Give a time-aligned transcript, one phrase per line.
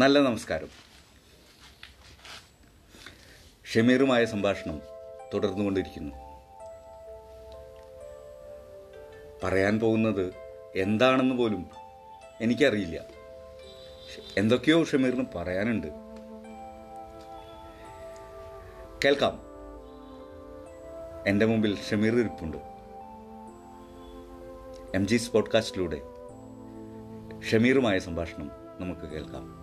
[0.00, 0.68] നല്ല നമസ്കാരം.
[3.64, 4.80] ഷമീറുമായ സംഭാഷണം
[5.34, 6.14] തുടർന്നുകൊണ്ടിരിക്കുന്നു.
[9.42, 10.34] പറയാൻ പോകുന്നത്
[10.76, 11.70] എന്താണെന്ന് പോലും
[12.40, 13.04] എനിക്കറിയില്ല.
[14.36, 15.86] എന്തൊക്കെയോ ഷമീറിന് പറയാനുണ്ട്.
[19.04, 19.40] കേൾക്കാം.
[21.26, 22.56] എന്റെ മുമ്പിൽ ഷമീർ ഇരിപ്പുണ്ട്.
[24.94, 26.02] എം ജി പോഡ്കാസ്റ്റിലൂടെ
[27.42, 29.59] ഷമീറുമായ സംഭാഷണം നമുക്ക് കേൾക്കാം.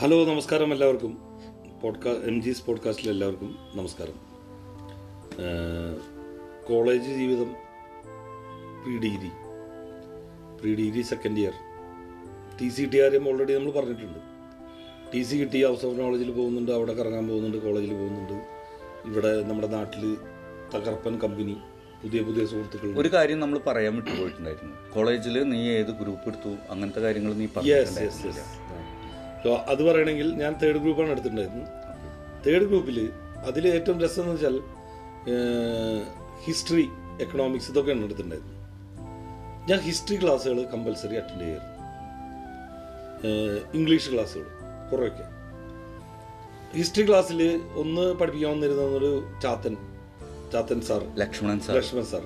[0.00, 1.12] ഹലോ നമസ്കാരം എല്ലാവർക്കും.
[1.82, 4.18] പോഡ്കാ എം ജീസ് പോഡ്കാസ്റ്റിലെ എല്ലാവർക്കും നമസ്കാരം.
[6.68, 7.50] കോളേജ് ജീവിതം
[8.82, 9.30] pre degree
[10.60, 11.52] pre degree second year
[12.60, 14.20] T C T ആരെയും ഓൾറെഡി നമ്മൾ പറഞ്ഞിട്ടുണ്ട്.
[15.14, 18.36] ടി സി കിട്ടി ഹൗസ് ഓഫ് നോളജിൽ പോകുന്നുണ്ട് അവിടെ കറങ്ങാൻ പോകുന്നുണ്ട് കോളേജിൽ പോകുന്നുണ്ട്.
[19.08, 20.16] ഇവിടെ നമ്മുടെ നാട്ടിൽ
[20.74, 21.56] തകർപ്പൻ കമ്പനി
[22.02, 22.98] പുതിയ പുതിയ സുഹൃത്തുക്കൾ.
[22.98, 24.94] ഒരു കാര്യം നമ്മൾ പറയാൻ വിട്ടുപോയിട്ടുണ്ടായിരുന്നു.
[24.94, 26.54] കോളേജിൽ നീ ഏത് ഗ്രൂപ്പ് എടുത്തു?
[26.70, 27.60] അങ്ങനത്തെ കാര്യങ്ങൾ നീ സോ
[29.72, 31.68] അത് പറയണമെങ്കിൽ ഞാൻ തേർഡ് ഗ്രൂപ്പാണ് എടുത്തിട്ടുണ്ടായിരുന്നത്.
[32.46, 32.98] തേർഡ് ഗ്രൂപ്പിൽ
[33.48, 34.56] അതിൽ ഏറ്റവും രസം എന്ന് വെച്ചാൽ
[36.46, 36.86] ഹിസ്റ്ററി
[37.20, 38.56] എക്കണോമിക്സ് ഇതൊക്കെയാണ് എടുത്തിട്ടുണ്ടായിരുന്നത്.
[39.70, 41.74] ഞാൻ ഹിസ്റ്ററി ക്ലാസ്സുകൾ കമ്പൽസറി അറ്റൻഡ് ചെയ്യായിരുന്നു
[43.78, 44.48] ഇംഗ്ലീഷ് ക്ലാസ്സുകൾ
[44.90, 45.26] കുറേയൊക്കെ.
[46.76, 47.40] ഹിസ്റ്ററി ക്ലാസ്സിൽ
[47.82, 49.10] ഒന്ന് പഠിപ്പിക്കാൻ വന്നിരുന്ന ഒരു
[49.42, 49.76] Chathan
[50.52, 52.24] Chathan sir Lakshmanan sir Lakshman sir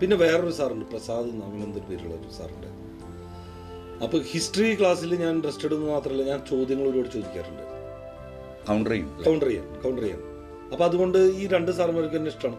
[0.00, 1.28] പിന്നെ വേറൊരു സാറുണ്ട് പ്രസാദ്
[1.66, 2.68] എന്തൊരു പേരുള്ള ഒരു സാറുണ്ട്.
[4.04, 7.62] അപ്പൊ ഹിസ്റ്ററി ക്ലാസ്സിൽ ഞാൻ ഇൻട്രസ്റ്റഡ് എന്ന് മാത്രമല്ല ഞാൻ ചോദ്യങ്ങൾ ഒരുപാട് ചോദിക്കാറുണ്ട്.
[8.68, 9.08] കൗണ്ടർ ചെയ്യും.
[9.24, 10.22] കൗണ്ടർ ചെയ്യാൻ കൗണ്ടർ ചെയ്യാൻ
[10.72, 12.58] അപ്പൊ അതുകൊണ്ട് ഈ രണ്ട് സാറുമാർക്ക് എന്നെ ഇഷ്ടമാണ്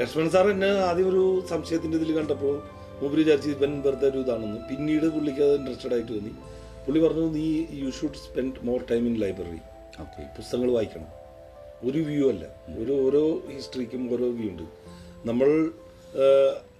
[0.00, 2.54] ലക്ഷ്മൺ സാർ എന്നെ ആദ്യം ഒരു സംശയത്തിന്റെ ഇതിൽ കണ്ടപ്പോൾ
[3.00, 6.32] മൂപ്പര് വിചാരിച്ച് ഇവൻ വെറുതെ ഒരു ഇതാണെന്ന് പിന്നീട് പുള്ളിക്ക് അത് ഇൻട്രസ്റ്റഡ് ആയിട്ട് തോന്നി.
[6.86, 9.60] പുള്ളി പറഞ്ഞു നീ you should spend more time in library
[10.00, 11.08] okay പുസ്തകങ്ങൾ വായിക്കണം.
[11.88, 12.44] ഒരു വ്യൂ അല്ല
[12.78, 13.22] ഒരു ഓരോ
[13.56, 14.62] ഹിസ്റ്ററിക്കും ഓരോ വ്യൂ ഉണ്ട്.
[15.24, 15.48] നമ്മൾ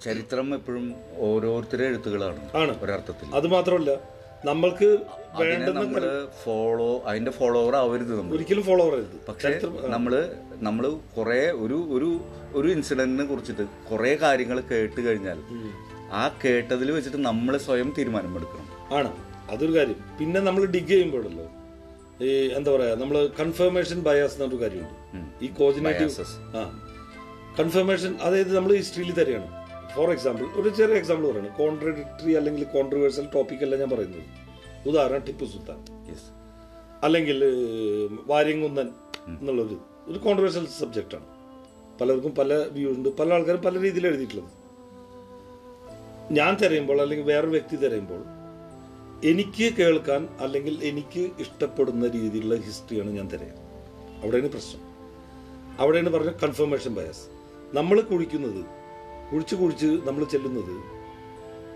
[0.03, 2.51] ചരിത്രം എപ്പോഴും ഓരോരുത്തരുടെ എഴുത്തുകളാണ്.
[2.55, 2.83] ആണ്.
[2.83, 3.35] ഒരർത്ഥത്തിൽ.
[3.35, 4.13] അത് മാത്രമല്ല
[4.45, 4.99] നമ്മൾക്ക്
[5.69, 9.27] നമ്മൾ ഫോളോ അതിന്റെ ഫോളോവർ ആവരുത് നമ്മൾ ഒരിക്കലും ഫോളോവർ ആവരുത്.
[9.29, 12.21] പക്ഷെ നമ്മൾ നമ്മൾ കുറെ ഒരു ഒരു
[12.53, 15.39] ഒരു ഇൻസിഡന്റിനെ കുറിച്ചിട്ട് കുറെ കാര്യങ്ങൾ കേട്ട് കഴിഞ്ഞാൽ
[16.13, 18.97] ആ കേട്ടതിൽ വെച്ചിട്ട് നമ്മൾ സ്വയം തീരുമാനമെടുക്കണം.
[18.97, 19.13] ആണ്.
[19.51, 19.97] അതൊരു കാര്യം.
[20.19, 21.47] പിന്നെ നമ്മൾ ഡിഗ് ചെയ്യുമ്പോഴല്ലോ
[22.25, 25.45] ഈ എന്താ പറയാ നമ്മൾ കൺഫർമേഷൻ ബയാസ് എന്നൊരു കാര്യമുണ്ട്.
[25.45, 26.11] ഈ കോജിനേറ്റീവ്
[26.57, 26.92] ആ.
[27.59, 29.49] കൺഫർമേഷൻ അതായത് നമ്മൾ ഹിസ്റ്ററിയിൽ തരികയാണ്.
[29.97, 34.23] ഫോർ എക്സാമ്പിൾ ഒരു ചെറിയ എക്സാമ്പിൾ പറയുന്നത് കോൺട്രഡിക്ടറി അല്ലെങ്കിൽ കോൺട്രവേഴ്സൽ ടോപ്പിക് അല്ല ഞാൻ പറയുന്നത്.
[34.89, 35.85] ഉദാഹരണം ടിപ്പു സുൽത്താൻ.
[37.03, 37.45] അല്ലെങ്കിൽ
[38.27, 38.89] വാര്യങ്കുന്നൻ
[39.39, 41.25] എന്നുള്ളൊരു ഒരു കോൺട്രവേഴ്സൽ സബ്ജക്റ്റാണ്
[41.99, 43.17] പലർക്കും പല വ്യൂ ഉണ്ട്.
[43.17, 44.51] പല ആൾക്കാരും പല രീതിയിൽ എഴുതിയിട്ടുള്ളത്.
[46.33, 48.23] ഞാൻ തിരയുമ്പോൾ അല്ലെങ്കിൽ വേറൊരു വ്യക്തി തിരയുമ്പോൾ
[49.27, 53.53] എനിക്ക് കേൾക്കാൻ അല്ലെങ്കിൽ എനിക്ക് ഇഷ്ടപ്പെടുന്ന രീതിയിലുള്ള ഹിസ്റ്ററിയാണ് ഞാൻ തിരയുക.
[54.23, 54.83] അവിടെയാണ് പ്രശ്നം.
[55.81, 57.42] അവിടെയാണ് പറഞ്ഞ കൺഫർമേഷൻ ബയസ്
[57.75, 58.65] നമ്മൾ കുഴിക്കുന്നത്
[59.33, 60.75] കുഴിച്ച് കുഴിച്ച് നമ്മൾ ചെല്ലുന്നത്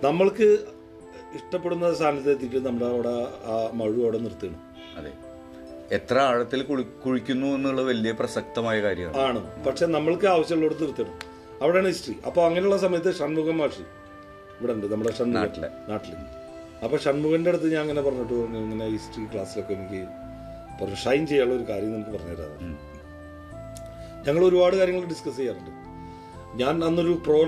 [0.06, 0.48] നമ്മൾക്ക്
[1.34, 3.14] ഇഷ്ടപ്പെടുന്ന സ്ഥാനത്ത് എത്തിയിട്ട് നമ്മുടെ അവിടെ
[3.52, 4.58] ആ മഴു അവിടെ നിർത്തുകയാണ്.
[4.98, 5.12] അതെ.
[5.96, 6.62] എത്ര ആഴത്തിൽ
[7.06, 9.18] കുഴിക്കുന്നു എന്നുള്ള വലിയ പ്രസക്തമായ കാര്യമാണ്.
[9.18, 9.64] ആണ്.
[9.64, 11.18] പക്ഷെ നമ്മൾക്ക് ആവശ്യമുള്ളിടത്ത് നിർത്തണം.
[11.62, 13.80] അവിടെയാണ് ഹിസ്റ്ററി അപ്പോൾ അങ്ങനെയുള്ള സമയത്ത് ഷൺമുഖം മാഷി
[14.60, 15.68] ഇവിടെ ഉണ്ട് നമ്മുടെ നാട്ടിലെ.
[15.88, 16.14] നാട്ടിൽ
[16.84, 20.00] അപ്പോൾ ഷൺമുഖന്റെ അടുത്ത് ഞാൻ അങ്ങനെ പറഞ്ഞിട്ട് പറഞ്ഞു, ഇങ്ങനെ ഹിസ്റ്ററി ക്ലാസ്സിലൊക്കെ എനിക്ക്
[20.80, 22.78] പറഞ്ഞു ഷൈൻ ചെയ്യാനുള്ള ഒരു കാര്യം നമുക്ക് പറഞ്ഞുതരാം.
[24.26, 25.85] ഞങ്ങൾ ഒരുപാട് കാര്യങ്ങൾ ഡിസ്കസ് ചെയ്യാറുണ്ട്.
[26.56, 27.38] ഞാൻ അന്നൊരു പ്രോ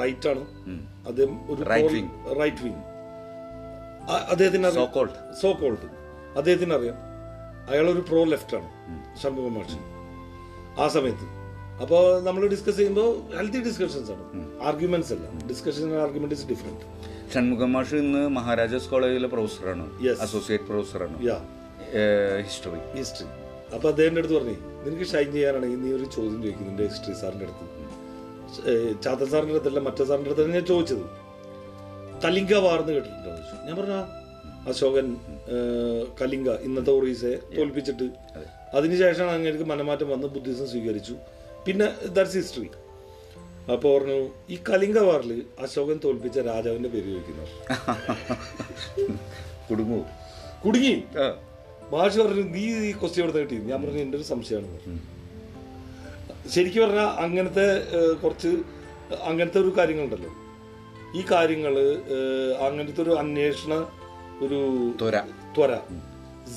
[0.00, 0.44] റൈറ്റ് ആണ്.
[1.06, 1.62] അദ്ദേഹം ഒരു.
[2.40, 2.82] റൈറ്റ് വിങ്
[4.30, 4.70] അദ്ദേഹത്തിന്.
[5.42, 5.86] സോ കോൾഡ്
[6.36, 6.96] അദ്ദേഹത്തിന് അറിയാം.
[7.70, 8.68] അയാൾ ഒരു പ്രോ ലെഫ്റ്റ് ആണ്
[9.22, 9.78] ഷൺമുഖം മാഷി.
[10.80, 11.26] ആ സമയത്ത്.
[11.82, 14.24] അപ്പോൾ നമ്മൾ ഡിസ്കസ് ചെയ്യുമ്പോൾ ഹെൽത്തി ഡിസ്കഷൻസ് ആണ്.
[14.62, 15.46] ആർഗ്യുമെന്റ്സ് അല്ല.
[15.48, 16.84] Discussion argument is different
[17.34, 19.84] Shanmugham മാഷ് ഇന്ന് മഹാരാജാസ് കോളേജിലെ പ്രൊഫസറാണ്.
[20.20, 21.18] അസോസിയേറ്റ് പ്രൊഫസറാണ്
[22.42, 23.26] ഹിസ്റ്ററി ഹിസ്റ്ററി
[23.74, 24.56] അപ്പൊ അദ്ദേഹത്തിന്റെ അടുത്ത് പറഞ്ഞു
[24.86, 27.91] നിനക്ക് ഷൈൻ ചെയ്യാനാണെങ്കിൽ നീ ഒരു ചോദ്യം ചോദിക്കും നിന്റെ ഹിസ്റ്ററി സാറിന്റെ അടുത്ത്.
[29.02, 31.06] ചാത്തൻ സാറിന്റെ അടുത്തല്ല മറ്റേ സാറിന്റെ അടുത്തല്ല ഞാൻ ചോദിച്ചത്.
[32.24, 33.66] കലിംഗ വാർന്ന് കേട്ടിട്ടുണ്ടോ.
[33.66, 34.04] ഞാൻ പറഞ്ഞ
[34.68, 35.16] അശോകൻ
[36.22, 38.10] കലിംഗ ഇന്നത്തെ ഒറീസയെ തോൽപ്പിച്ചിട്ട്
[38.74, 41.14] അതിനുശേഷമാണ് അങ്ങനെ മനമാറ്റം വന്ന് ബുദ്ധിസം സ്വീകരിച്ചു.
[41.66, 42.68] പിന്നെ ദാറ്റ്സ് ഹിസ്റ്ററി.
[43.72, 47.68] അപ്പോൾ പറഞ്ഞു ഈ കലിംഗ വാറിൽ അശോകൻ തോൽപ്പിച്ച രാജാവിന്റെ പേര് ചോദിക്കുന്നു.
[49.70, 50.04] കുടുങ്ങൂ.
[50.66, 51.04] കുടുങ്ങി?
[51.92, 54.98] ഭാഷ മാഷ് പറഞ്ഞു നീ ഈ ക്വസ്റ്റ്യൻ എടുത്ത് കിട്ടി ഞാൻ പറഞ്ഞു എന്റെ ഒരു സംശയമാണ്.
[56.50, 57.66] ശരിക്കും പറഞ്ഞാൽ അങ്ങനത്തെ
[58.22, 58.48] കുറച്ച്
[59.22, 60.30] അങ്ങനത്തെ ഒരു കാര്യങ്ങളുണ്ടല്ലോ.
[61.18, 61.74] ഈ കാര്യങ്ങൾ
[62.66, 63.74] അങ്ങനത്തെ ഒരു അന്വേഷണ
[64.44, 64.58] ഒരു
[65.00, 65.16] ത്വര.
[65.56, 65.72] ത്വര.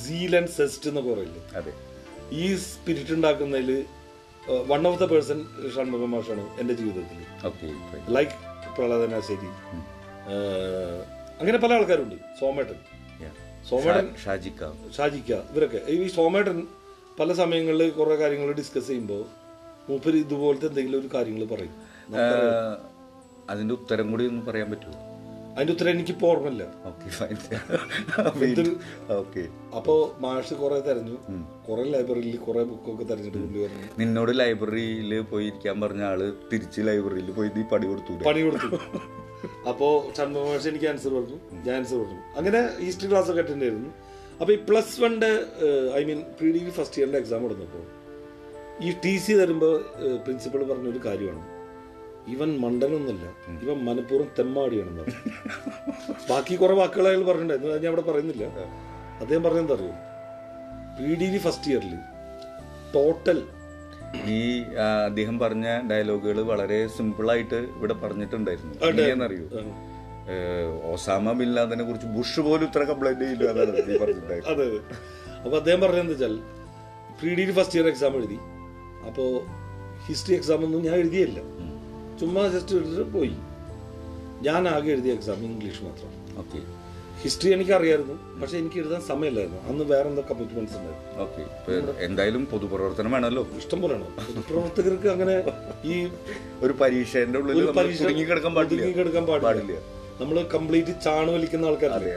[0.03, 1.41] സീൽ ആൻഡ് സെസ്റ്റ് എന്ന് പറയില്ലേ?
[1.55, 1.73] അതെ.
[2.31, 3.85] ഈ spirit ഉണ്ടാക്കുന്നതിൽ
[4.67, 5.39] one of the person
[5.75, 7.19] Shanmukha മാഷാണ് എന്റെ ജീവിതത്തിൽ
[8.15, 8.31] ലൈക്ക്
[8.75, 9.49] പ്രഹ്ലാദനാശ്ശേരി
[10.33, 11.01] ഏഹ്,
[11.39, 12.15] അങ്ങനെ പല ആൾക്കാരുണ്ട്.
[12.39, 12.77] സോമേട്ടൻ.
[13.69, 14.63] സോമേട്ടൻ ഷാജിക്ക.
[14.97, 15.31] ഷാജിക്ക.
[15.51, 15.81] ഇവരൊക്കെ.
[15.91, 16.67] ഈ സോമേട്ടൻ
[17.19, 19.44] പല സമയങ്ങളിൽ കുറേ കാര്യങ്ങൾ ഡിസ്കസ് ചെയ്യുമ്പോൾ
[19.89, 21.71] മൂപ്പര് ഇതുപോലത്തെ എന്തെങ്കിലും ഒരു കാര്യങ്ങൾ പറയും.
[23.49, 24.93] അതിന്റെ ഉത്തരം കൂടി ഒന്ന് പറയാൻ പറ്റുമോ?
[25.55, 26.63] അതിന്റെ ഉത്തരം എനിക്ക് ഓർമ്മയില്ല.
[28.45, 29.47] ഇതൊരു- ഓക്കെ.
[29.75, 31.17] അപ്പോ മാഷ് കുറെ തെരഞ്ഞു.
[31.69, 33.67] കുറെ ലൈബ്രറിയിൽ കുറെ ബുക്കൊക്കെ പറഞ്ഞു
[33.99, 38.75] നിന്നോട് ലൈബ്രറിയിൽ പോയി ഇരിക്കാൻ പറഞ്ഞ ആൾ തിരിച്ച് ലൈബ്രറിയിൽ പോയി നീ പണി കൊടുത്തു പണി കൊടുത്തു.
[39.69, 41.35] അപ്പോ ചന്ദ്ര മാഷ് എനിക്ക് ആൻസർ പറഞ്ഞു.
[41.53, 42.19] ഞാൻ ആൻസർ പറഞ്ഞു.
[42.37, 43.89] അങ്ങനെ ഹിസ്റ്ററി ക്ലാസ് ഒക്കെ അറ്റൻഡ് ചെയ്തിരുന്നു.
[44.39, 45.39] അപ്പൊ ഈ plus വണ്ടെ
[45.95, 47.79] I mean pre degree first ഇയറിന്റെ exam കൊടുത്തപ്പോ
[48.83, 49.73] ഈ ടി സി തരുമ്പോൾ
[50.23, 51.43] പ്രിൻസിപ്പൾ പറഞ്ഞൊരു കാര്യമാണ്.
[52.33, 53.25] ഇവൻ മണ്ടനൊന്നുമല്ല
[53.63, 55.21] ഇവൻ മനഃപൂർവം തെമ്മാടിയാണെന്ന് പറഞ്ഞു.
[56.29, 58.45] ബാക്കി കുറെ വാക്കുകൾ അയാൾ പറഞ്ഞിട്ടുണ്ടായിരുന്നു ഞാൻ അവിടെ പറയുന്നില്ല.
[59.21, 59.93] അദ്ദേഹം പറഞ്ഞെന്താ അറിയോ?
[60.97, 61.93] പി ഡി ഫസ്റ്റ് ഇയറിൽ
[62.95, 63.39] ടോട്ടൽ
[64.37, 64.41] ഈ
[65.07, 68.73] അദ്ദേഹം പറഞ്ഞ ഡയലോഗുകൾ വളരെ സിമ്പിളായിട്ട് ഇവിടെ പറഞ്ഞിട്ടുണ്ടായിരുന്നു.
[69.27, 69.45] അറിയൂ
[70.91, 73.49] ഓസാമ ഒസാമ ബിൻ ലാദനെ കുറിച്ച് ബുഷ് പോലും ഇത്ര കംപ്ലൈന്റ് ചെയ്യില്ല
[75.43, 76.35] അപ്പൊ അദ്ദേഹം പറഞ്ഞെന്താ വെച്ചാൽ
[77.21, 78.37] P D first year exam എഴുതി.
[79.09, 79.29] അപ്പോൾ
[80.07, 81.39] ഹിസ്റ്ററി എക്സാം ഒന്നും ഞാൻ എഴുതിയില്ല.
[82.19, 83.35] ചുമ്മാ ജസ്റ്റ് എടുത്തിട്ട് പോയി.
[84.47, 86.11] ഞാൻ ആകെ എഴുതിയ എക്സാം ഇംഗ്ലീഷ് മാത്രം.
[86.41, 86.59] ഓക്കെ.
[87.23, 89.59] ഹിസ്റ്ററി എനിക്ക് അറിയായിരുന്നു പക്ഷെ എനിക്ക് എഴുതാൻ സമയമില്ലായിരുന്നു.
[89.69, 91.21] അന്ന് വേറെ എന്തോ കമ്മിറ്റ്മെന്റ്സ് ഉണ്ടായിരുന്നു.
[91.25, 91.43] ഓക്കെ.
[92.07, 93.43] എന്തായാലും പൊതുപ്രവർത്തനം വേണമല്ലോ.
[93.59, 95.35] ഇഷ്ടം പോലെയാണ് പൊതുപ്രവർത്തകർക്ക് അങ്ങനെ
[95.91, 95.95] ഈ
[96.65, 98.53] ഒരു പരീക്ഷേന്റെ ഉള്ളിൽ കിടക്കാൻ
[99.29, 99.79] പാടില്ല.
[100.21, 102.13] നമ്മൾ കംപ്ലീറ്റ് ചാണ് വലിക്കുന്ന ആൾക്കാരല്ലേ?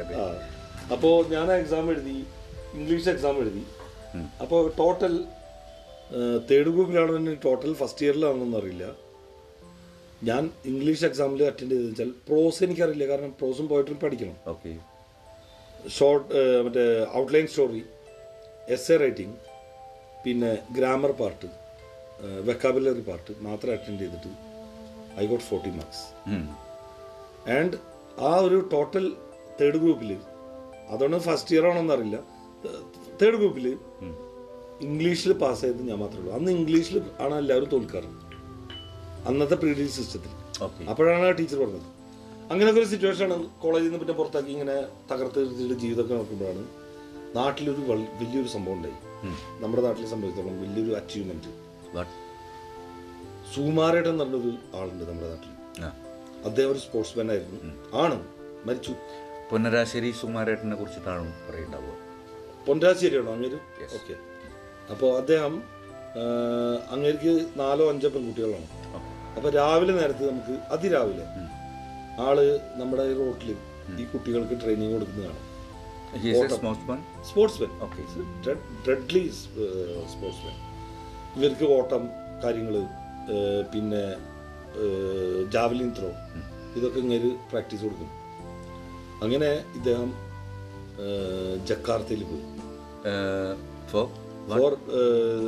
[0.95, 2.19] അപ്പോൾ ഞാൻ എക്സാം എഴുതി
[2.79, 3.63] ഇംഗ്ലീഷ് എക്സാം എഴുതി.
[4.43, 5.15] അപ്പോൾ ടോട്ടൽ
[6.49, 8.85] തേർഡ് ഗ്രൂപ്പിലാണ് ടോട്ടൽ ഫസ്റ്റ് ഇയറിലാണെന്നൊന്നും അറിയില്ല.
[10.29, 14.37] ഞാൻ ഇംഗ്ലീഷ് എക്സാമിൽ അറ്റൻഡ് ചെയ്തെന്ന് വെച്ചാൽ പ്രോസ് എനിക്കറിയില്ല കാരണം പ്രോസും പോയിട്ടും പഠിക്കണം.
[14.53, 14.71] ഓക്കെ
[15.97, 16.29] ഷോർട്ട്
[16.67, 16.85] മറ്റേ
[17.21, 17.83] outline story
[18.77, 19.37] essay writing
[20.25, 21.49] പിന്നെ ഗ്രാമർ പാർട്ട്
[22.49, 24.33] വെക്കാബുലറി പാർട്ട് മാത്രം അറ്റൻഡ് ചെയ്തിട്ട്
[25.23, 26.05] I got forty marks
[27.59, 27.77] and
[28.31, 29.05] ആ ഒരു ടോട്ടൽ
[29.61, 30.11] തേർഡ് ഗ്രൂപ്പിൽ
[30.93, 32.19] അതുകൊണ്ട് ഫസ്റ്റ് ഇയർ ആണോന്നറിയില്ല
[33.21, 33.67] തേർഡ് ഗ്രൂപ്പിൽ
[34.81, 36.35] ഇംഗ്ലീഷിൽ പാസ് ചെയ്തത് ഞാൻ മാത്രമേ ഉള്ളൂ.
[36.35, 38.11] അന്ന് ഇംഗ്ലീഷിൽ ആണ് എല്ലാവരും തോൽക്കാറ്.
[39.29, 41.87] അന്നത്തെ പ്രീ സിസ്റ്റത്തിൽ അപ്പോഴാണ് ആ ടീച്ചർ പറഞ്ഞത്.
[42.51, 43.47] അങ്ങനെയൊക്കെ ഒരു സിറ്റുവേഷൻ ആണ്.
[43.63, 44.77] കോളേജിൽ നിന്ന് പിന്നെ പുറത്താക്കി ഇങ്ങനെ
[45.13, 46.63] തകർത്ത് എഴുതിയിട്ട് ജീവിതമൊക്കെ നോക്കുമ്പോഴാണ്
[47.37, 48.97] നാട്ടിലൊരു വലിയൊരു സംഭവം ഉണ്ടായി.
[49.63, 51.53] നമ്മുടെ നാട്ടിൽ സംഭവിച്ചോളം വലിയൊരു അച്ചീവ്മെന്റ്
[53.55, 55.53] സുകുമാരേട്ടൻ എന്ന് പറഞ്ഞൊരു ആളുണ്ട് നമ്മുടെ നാട്ടിൽ
[56.45, 57.75] അദ്ദേഹം ഒരു സ്പോർട്സ്മാൻ ആയിരുന്നു.
[57.99, 58.27] ആണ്.
[58.67, 58.95] മരിച്ചു.
[59.51, 61.95] പൊന്നരാശ്ശേരി സുകുമാരേട്ടനെ കുറിച്ചിട്ടാണ് പറയുണ്ടാവുക
[62.67, 63.55] പൊന്നരാശേരിയാണോ അങ്ങനെ
[63.95, 64.28] ഓക്കെ
[64.93, 65.55] അപ്പോൾ അദ്ദേഹം
[66.95, 68.69] അങ്ങേക്ക് നാലോ അഞ്ചോ പെൺകുട്ടികളാണ്.
[69.37, 71.27] അപ്പൊ രാവിലെ നേരത്തെ നമുക്ക് അതിരാവിലെ
[72.27, 72.39] ആൾ
[72.79, 73.51] നമ്മുടെ ഈ റോട്ടിൽ
[74.03, 75.41] ഈ കുട്ടികൾക്ക് ട്രെയിനിങ് കൊടുക്കുന്നതാണ്.
[77.29, 77.79] സ്പോർട്സ്മാൻ
[78.85, 79.25] ഡ്രെഡ്ലി
[80.13, 80.57] സ്പോർട്സ്മാൻ
[81.37, 82.05] ഇവർക്ക് ഓട്ടം
[82.45, 82.77] കാര്യങ്ങൾ
[83.73, 84.03] പിന്നെ
[85.55, 86.11] ജാവലിൻ ത്രോ
[86.79, 88.11] ഇതൊക്കെ ഇങ്ങനെ പ്രാക്ടീസ് കൊടുക്കും.
[89.25, 90.11] അങ്ങനെ ഇദ്ദേഹം
[91.71, 92.45] ജക്കാർത്തയിൽ പോയി.
[93.93, 94.07] ഫോർ
[94.51, 94.73] ഫോർ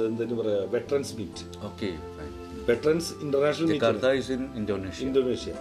[0.09, 1.91] എന്തെങ്കിലും പറയാ veterans meet okay
[2.69, 5.53] veterans international meet Jakarta is in Indonesia Indonesia.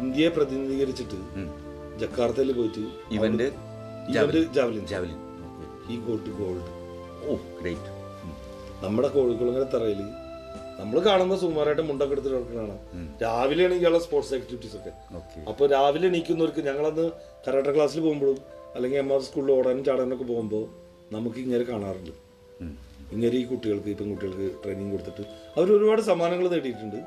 [0.00, 1.18] ഇന്ത്യയെ പ്രതിനിധീകരിച്ചിട്ട്
[2.02, 2.82] ജക്കാർത്തയിൽ പോയിട്ട്
[3.16, 3.46] event
[4.14, 5.18] javelin javelin
[5.92, 6.66] he got gold
[7.24, 7.90] oh great
[8.82, 10.00] നമ്മുടെ കോഴിക്കുളങ്ങര തറയിൽ
[10.78, 12.76] നമ്മൾ കാണുന്ന സുമാരായിട്ട് മുണ്ടൊക്കെ എടുത്തിട്ട് കിടക്കുന്നതാണ്
[13.22, 14.92] രാവിലെ ഇയാളുടെ സ്പോർട്സ് ആക്ടിവിറ്റീസ് ഒക്കെ.
[15.50, 17.06] അപ്പൊ രാവിലെ എണീക്കുന്നവർക്ക് ഞങ്ങളന്ന്
[17.46, 18.38] കരാട്ട ക്ലാസ്സിൽ പോകുമ്പോഴും
[18.74, 20.64] അല്ലെങ്കിൽ എം ആർ സ്കൂളിൽ ഓടാനും ചാടാനൊക്കെ പോകുമ്പോൾ
[21.14, 22.12] നമുക്ക് ഇങ്ങനെ കാണാറുണ്ട്.
[23.14, 25.24] ഇങ്ങനെ ഈ കുട്ടികൾക്ക് ഈ പെൺകുട്ടികൾക്ക് ട്രെയിനിങ് കൊടുത്തിട്ട്
[25.56, 27.00] അവർ ഒരുപാട് സമ്മാനങ്ങൾ നേടിയിട്ടുണ്ട്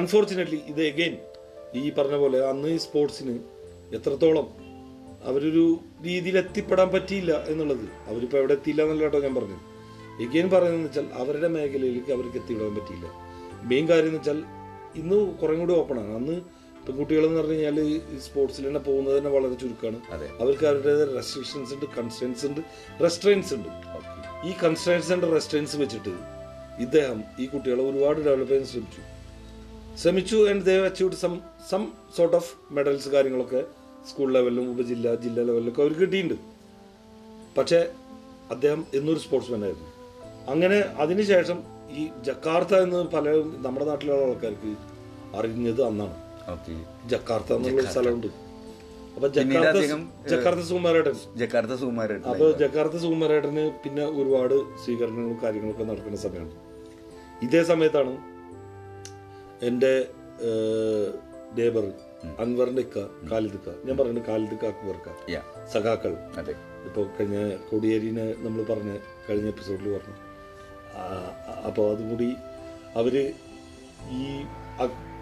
[0.00, 1.14] അൺഫോർച്ചുനേറ്റ്ലി ഇത് എഗെയിൻ
[1.80, 3.34] ഈ പറഞ്ഞ പോലെ അന്ന് ഈ സ്പോർട്സിന്
[3.96, 4.48] എത്രത്തോളം
[5.28, 5.64] അവരൊരു
[6.06, 9.64] രീതിയിൽ എത്തിപ്പെടാൻ പറ്റിയില്ല എന്നുള്ളത് അവരിപ്പോൾ എവിടെ എത്തിയില്ല എന്നല്ല കേട്ടോ ഞാൻ പറഞ്ഞത്.
[10.24, 13.08] എഗെയിൻ പറയുന്നത് വെച്ചാൽ അവരുടെ മേഖലയിലേക്ക് അവർക്ക് എത്തിപ്പെടാൻ പറ്റിയില്ല.
[13.70, 14.38] മെയിൻ കാര്യം എന്ന് വെച്ചാൽ
[15.00, 16.36] ഇന്ന് കുറേ കൂടി ഓപ്പണാണ് അന്ന്
[16.86, 17.78] പെൺകുട്ടികൾ എന്ന് പറഞ്ഞു കഴിഞ്ഞാൽ
[18.14, 19.98] ഈ സ്പോർട്സിൽ തന്നെ പോകുന്നത് തന്നെ വളരെ ചുരുക്കമാണ്.
[20.42, 22.60] അവർക്ക് അവരുടേതായ റെസ്ട്രിക്ഷൻസ് ഉണ്ട് കൺസ്ട്രെൻസ് ഉണ്ട്
[23.06, 23.68] റെസ്ട്രെയിൻസ് ഉണ്ട്.
[24.46, 26.12] ഈ കൺസ്ട്രക്ഷൻ ആൻഡ് റെസ്ട്രെയിൻസ് വെച്ചിട്ട്
[26.78, 29.00] ഇദ്ദേഹം ഈ കുട്ടികളെ ഒരുപാട് ഡെവലപ്പ് ചെയ്യാൻ ശ്രമിച്ചു.
[30.02, 31.40] ശ്രമിച്ചു and they achieved some
[31.70, 33.64] some sort of medals കാര്യങ്ങളൊക്കെ
[34.08, 36.34] സ്കൂൾ ലെവലിലും ഉപജില്ല ജില്ലാ ലെവലിലൊക്കെ അവർക്ക് കിട്ടിയിട്ടുണ്ട്.
[37.58, 37.92] പക്ഷേ
[38.50, 39.88] അദ്ദേഹം എന്നൊരു സ്പോർട്സ്മാൻ ആയിരുന്നു.
[40.48, 41.58] അങ്ങനെ അതിനുശേഷം
[41.90, 43.28] ഈ ജക്കാർത്ത എന്ന് പല
[43.66, 44.74] നമ്മുടെ നാട്ടിലുള്ള ആൾക്കാർക്ക്
[45.38, 46.16] അറിഞ്ഞത് അന്നാണ്.
[47.06, 48.47] ജക്കാർത്ത എന്നുള്ള സ്ഥലമുണ്ട്.
[49.18, 49.80] അപ്പൊ ജക്കാർത്ത
[50.32, 51.14] ജക്കാർത്ത സുകുമാരേട്ടൻ.
[51.42, 51.74] ജക്കാർത്ത
[52.32, 56.54] അപ്പൊ ജക്കാർത്ത സുകുമാരേട്ടന് പിന്നെ ഒരുപാട് സ്വീകരണങ്ങളും കാര്യങ്ങളൊക്കെ നടക്കുന്ന സമയമാണ്.
[57.46, 58.12] ഇതേ സമയത്താണ്
[59.70, 59.92] എന്റെ
[61.58, 61.84] ലേബർ
[62.42, 62.98] അൻവറിന്റെ ഇക്ക
[63.30, 65.08] കാലിദിക്ക ഞാൻ പറയുന്നത് കാലിദിക്ക അക്ബർക്ക
[65.74, 66.12] സഖാക്കൾ.
[66.38, 66.54] ഇപ്പൊ
[66.88, 67.36] ഇപ്പോൾ കഴിഞ്ഞ
[67.68, 68.90] കോടിയേരിനെ നമ്മൾ പറഞ്ഞ
[69.26, 70.16] കഴിഞ്ഞ എപ്പിസോഡിൽ പറഞ്ഞു.
[71.68, 72.28] അപ്പോൾ അതുകൂടി
[73.00, 73.14] അവർ
[74.20, 74.24] ഈ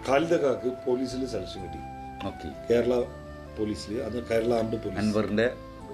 [0.07, 1.81] കാലിദക്കാക്ക് പോലീസിൽ സെലക്ഷൻ കിട്ടി.
[2.69, 2.93] കേരള
[3.59, 4.99] പോലീസിൽ അത് കേരള ആംഡ് പോലീസ്.
[5.03, 5.47] അൻവറിന്റെ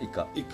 [0.06, 0.20] ഇക്ക.
[0.42, 0.54] ഇക്ക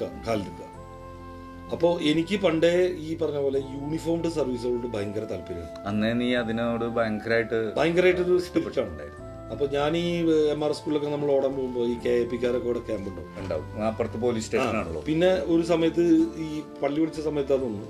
[1.75, 2.71] അപ്പോൾ എനിക്ക് പണ്ടേ
[3.07, 5.73] ഈ പറഞ്ഞ പോലെ യൂണിഫോംഡ് സർവീസുകളോട് ഭയങ്കര താല്പര്യമാണ്.
[5.89, 9.07] അന്നേ നീ അതിനോട് ഭയങ്കരമായിട്ട് ഭയങ്കരമായിട്ടൊരു സ്പിരിറ്റാണ്
[9.53, 10.07] അപ്പൊ ഞാൻ ഈ
[10.53, 13.29] എം ആർ സ്കൂളിലൊക്കെ നമ്മൾ ഓടാൻ പോകുമ്പോൾ ഈ കെ പിക്കാരൊക്കെ ഇവിടെ ക്യാമ്പ് ഉണ്ടാവും.
[13.41, 16.03] ഉണ്ടാവും അപ്പുറത്ത് പോലീസ് സ്റ്റേഷനാണല്ലോ പിന്നെ ഒരു സമയത്ത്
[16.47, 16.49] ഈ
[16.81, 17.87] പള്ളി വിളിച്ച സമയത്താന്ന് തോന്നുന്നു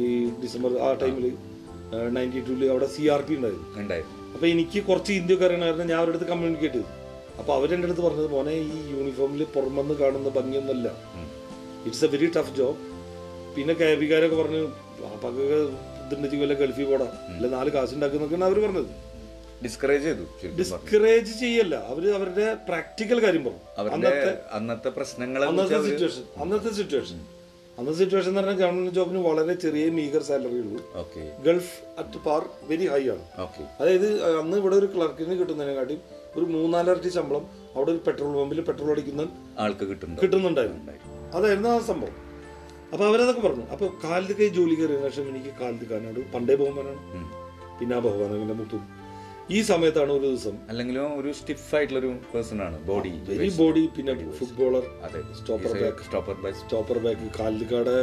[0.00, 0.08] ഈ
[0.42, 1.26] ഡിസംബർ ആ ടൈമിൽ
[2.16, 3.68] നയന്റി ടുവിൽ അവിടെ സി ആർ പി ഉണ്ടായിരുന്നു.
[3.82, 4.16] ഉണ്ടായിരുന്നു.
[4.34, 5.48] അപ്പൊ എനിക്ക് കുറച്ച് ഹിന്ദിയൊക്കെ
[5.92, 6.92] ഞാൻ അവരുടെ അടുത്ത് കമ്മ്യൂണിക്കേറ്റ് ചെയ്തു
[7.40, 10.88] അപ്പൊ അവരെന്റെ അടുത്ത് പറഞ്ഞത് മോനെ ഈ യൂണിഫോമിൽ പുറമെന്ന് കാണുന്ന ഭംഗിയൊന്നുമല്ല.
[11.86, 12.78] It's a very tough job
[13.56, 14.62] പിന്നെ കേബിക്കാരൊക്കെ പറഞ്ഞു
[15.00, 15.58] പാപ്പൊക്കെ
[16.04, 17.08] ഇതിന്റെ വല്ല ഗൾഫിൽ പോടാ.
[17.34, 18.90] അല്ല നാല് കാശ് ഉണ്ടാക്കുന്നൊക്കെയാണ് അവർ പറഞ്ഞത്.
[19.64, 20.24] ഡിസ്കറേജ് ചെയ്തു
[20.58, 21.74] ഡിസ്കറേജ് ചെയ്യല്ല.
[21.92, 23.62] അവർ അവരുടെ പ്രാക്ടിക്കൽ കാര്യം പറഞ്ഞു.
[23.94, 27.20] അന്നത്തെ അന്നത്തെ പ്രശ്നങ്ങൾ അന്നത്തെ സിറ്റുവേഷൻ അന്നത്തെ സിറ്റുവേഷൻ
[27.78, 30.80] അന്നത്തെ സിറ്റുവേഷൻ എന്ന് പറഞ്ഞാൽ ഗവൺമെന്റ് ജോബിന് വളരെ ചെറിയ മീഗർ സാലറി ഉള്ളൂ.
[31.46, 33.24] Gulf at par very high ആണ്.
[33.80, 34.08] അതായത്
[34.42, 35.96] അന്ന് ഇവിടെ ഒരു ക്ലർക്കിന് കിട്ടുന്നതിനെക്കാട്ടി
[36.36, 37.44] ഒരു മൂന്നാലരട്ടി ശമ്പളം
[37.76, 39.22] അവിടെ ഒരു പെട്രോൾ പമ്പിൽ പെട്രോൾ അടിക്കുന്ന
[39.58, 40.22] ആൾക്ക് കിട്ടുന്നുണ്ട്.
[40.22, 40.94] കിട്ടുന്നുണ്ടായിരുന്നു.
[41.34, 42.16] അതായിരുന്നു ആ സംഭവം.
[42.92, 43.64] അപ്പൊ അവരതൊക്കെ പറഞ്ഞു.
[43.72, 47.00] അപ്പൊ കാലത്ത് കൈ ജോലി കയറിയ ശേഷം എനിക്ക് കാലത്ത് കാണാണ്ട് പണ്ടേ ബഹുമാനാണ്.
[47.78, 48.82] പിന്നെ ആ ബഹുമാനം പിന്നെ മുത്തും.
[49.50, 54.12] ഈ സമയത്താണ് ഒരു ദിവസം അല്ലെങ്കിൽ ഒരു സ്റ്റിഫ് ആയിട്ടുള്ള ഒരു പേഴ്സൺ ആണ് ബോഡി വെരി ബോഡി പിന്നെ
[54.38, 55.20] ഫുട്ബോളർ അതെ.
[55.38, 57.94] Stopper back stopper by stopper back Calicut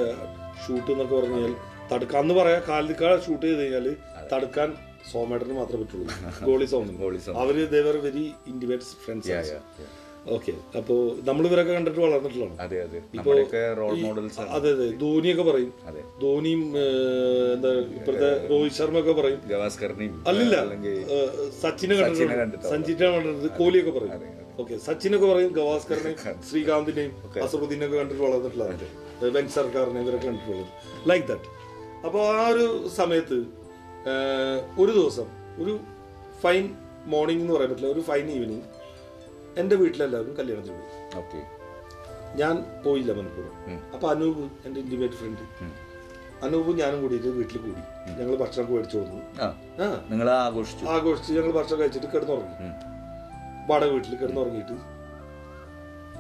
[0.64, 1.56] shoot എന്നൊക്കെ പറഞ്ഞാൽ കഴിഞ്ഞാൽ
[1.94, 3.88] തടുക്കാന്ന് പറയാ കാലിക്കാട് ഷൂട്ട് ചെയ്ത് കഴിഞ്ഞാൽ
[4.34, 4.70] തടുക്കാൻ
[5.10, 6.06] സോമേട്ടന് മാത്രമേ പറ്റുള്ളൂ.
[6.50, 7.38] Goalie Soman goalie Soman.
[7.44, 9.58] Our they were very intimate friends
[10.36, 10.96] okay അപ്പോ
[11.28, 12.58] നമ്മൾ ഇവരൊക്കെ കണ്ടിട്ട് വളർന്നിട്ടുള്ളതാണ്.
[12.64, 13.00] അതെ അതെ.
[13.18, 14.50] നമ്മുടെയൊക്കെ റോൾ മോഡൽസ് ആണ്.
[14.58, 14.88] അതെ അതെ.
[15.04, 15.72] ധോനിയൊക്കെ പറയും.
[16.24, 16.62] ധോനിയും
[17.56, 19.40] എന്താ ഇപ്പോഴത്തെ രോഹിത് ശർമ്മ ഒക്കെ പറയും.
[19.54, 20.58] ഗവാസ്കറിനെയും അല്ലില്ല.
[21.64, 22.68] സച്ചിനെ കണ്ടിട്ടുണ്ട്.
[22.74, 24.14] സഞ്ജിനെ കണ്ടിട്ടുണ്ട് കോഹ്ലിയൊക്കെ പറയും.
[24.62, 27.14] ഓക്കെ സച്ചിനൊക്കെ പറയും ഗവാസ്കറിനെയും ശ്രീകാന്തിനെയും
[27.48, 28.90] അസറുദ്ദീനൊക്കെ കണ്ടിട്ട് വളർന്നിട്ടുള്ളതാണ്.
[29.38, 30.70] വെൻ സർക്കാരിനെ ഇവരൊക്കെ കണ്ടിട്ടുള്ളത്.
[31.12, 31.50] ലൈക്ക് ദാറ്റ്
[32.06, 32.68] അപ്പോൾ ആ ഒരു
[33.00, 33.40] സമയത്ത്
[34.80, 35.28] ഒരു ദിവസം
[35.60, 35.74] ഒരു
[36.44, 36.66] ഫൈൻ
[37.06, 38.68] മോർണിംഗ് എന്ന് പറയാൻ പറ്റില്ല ഒരു ഫൈൻ ഈവനിങ്
[39.58, 41.40] എന്റെ വീട്ടിലെല്ലാവരും കല്യാണത്തിന് പോയി ഓക്കെ.
[42.36, 42.56] ഞാൻ
[42.86, 43.56] പോയില്ല മനപ്പൂർവം
[43.94, 45.44] അപ്പൊ അനൂപ് എന്റെ ഇന്റിമേറ്റ് ഫ്രണ്ട്
[46.46, 47.82] അനൂപ് ഞാനും കൂടിയിട്ട് വീട്ടിൽ കൂടി.
[48.20, 49.20] ഞങ്ങൾ ഭക്ഷണം മേടിച്ചു കൊടുത്തു
[50.12, 50.86] നിങ്ങൾ ആഘോഷിച്ചു.
[50.86, 52.70] ആഘോഷിച്ച് ഞങ്ങൾ ഭക്ഷണം കഴിച്ചിട്ട് കിടന്നുറങ്ങി.
[53.70, 54.78] വാടക വീട്ടിൽ കിടന്നുറങ്ങിയിട്ട്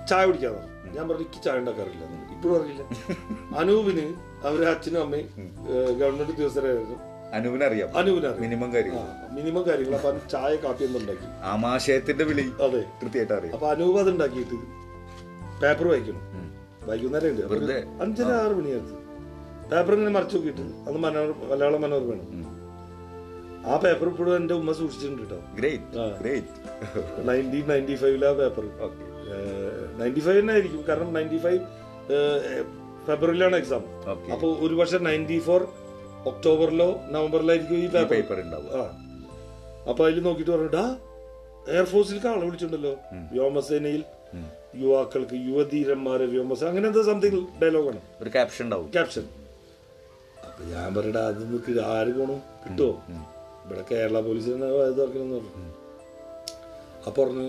[0.09, 2.03] ചായ കുടിക്കാൻ പറഞ്ഞു ഞാൻ പറഞ്ഞു എനിക്ക് ചായ ഉണ്ടാക്കാറില്ല.
[2.35, 2.83] ഇപ്പോഴും അറിയില്ല.
[3.59, 4.05] അനൂപിന്
[4.43, 5.27] അവരെ അച്ഛനും അമ്മയും
[5.99, 6.97] ഗവൺമെന്റ് ഉദ്യോഗസ്ഥരായിരുന്നു.
[7.33, 7.89] അനുവിനറിയാം.
[7.97, 9.03] അനൂപിനറിയാം മിനിമം കാര്യങ്ങൾ.
[9.31, 9.95] മിനിമം കാര്യങ്ങൾ.
[9.95, 11.27] അപ്പൊ ചായ കാപ്പി ഒന്നും ഉണ്ടാക്കി.
[11.53, 12.81] ആമാശയത്തിന്റെ വിളി അതെ.
[13.01, 13.53] കൃത്യമായിട്ട് അറിയാം.
[13.53, 14.57] അപ്പൊ അനൂപ് അത് ഉണ്ടാക്കിയിട്ട്
[15.61, 16.23] പേപ്പർ വായിക്കണം.
[16.89, 17.73] വൈകുന്നേരം ഉണ്ട്?
[18.03, 18.97] അഞ്ചര ആറ് മണിയായിരുന്നു
[19.71, 20.61] പേപ്പർ ഇങ്ങനെ മറച്ചു നോക്കിയിട്ട്.
[20.61, 22.45] അന്ന് മനോര മലയാള മനോരമയാണ്.
[23.67, 28.65] ആ പേപ്പർ ഇപ്പോഴും എന്റെ ഉമ്മ സൂക്ഷിച്ചിട്ടുണ്ട് കേട്ടോ ഗ്രേറ്റ് നയന്റീൻ നയന്റി ഫൈവിലെ ആ പേപ്പർ.
[29.99, 30.81] നയന്റി ഫൈവ് തന്നെ ആയിരിക്കും.
[30.89, 31.59] കാരണം നയന്റി ഫൈവ്
[33.07, 33.83] ഫെബ്രുവരിയിലാണ് എക്സാം.
[34.09, 35.61] അപ്പൊ അപ്പോൾ ഒരു പക്ഷെ നയന്റി ഫോർ
[36.29, 38.75] ഒക്ടോബറിലോ നവംബറിലായിരിക്കും ഈ പേപ്പർ ഉണ്ടാവുക.
[39.89, 40.85] അപ്പൊ അതിൽ നോക്കിയിട്ട് പറഞ്ഞു ഡാ
[41.67, 42.93] എയർഫോഴ്സിലേക്ക് ആളെ വിളിച്ചിട്ടുണ്ടല്ലോ.
[43.33, 44.03] വ്യോമസേനയിൽ
[44.75, 48.91] യുവാക്കൾക്ക് യുവധീരന്മാരെ വ്യോമസേന അങ്ങനെ എന്താ സംതിങ് ഡയലോഗാണ് ഒരു ക്യാപ്ഷൻ ഉണ്ടാവും.
[48.91, 49.25] ക്യാപ്ഷൻ
[50.47, 52.91] അപ്പൊ ഞാൻ പറയടാ അത് നിങ്ങൾക്ക് ആര് പോണു കിട്ടുമോ
[53.65, 55.73] ഇവിടെ കേരള പോലീസ് തന്നെ ഇത് തുറക്കണമെന്ന് പറഞ്ഞു.
[57.07, 57.47] അപ്പൊ പറഞ്ഞു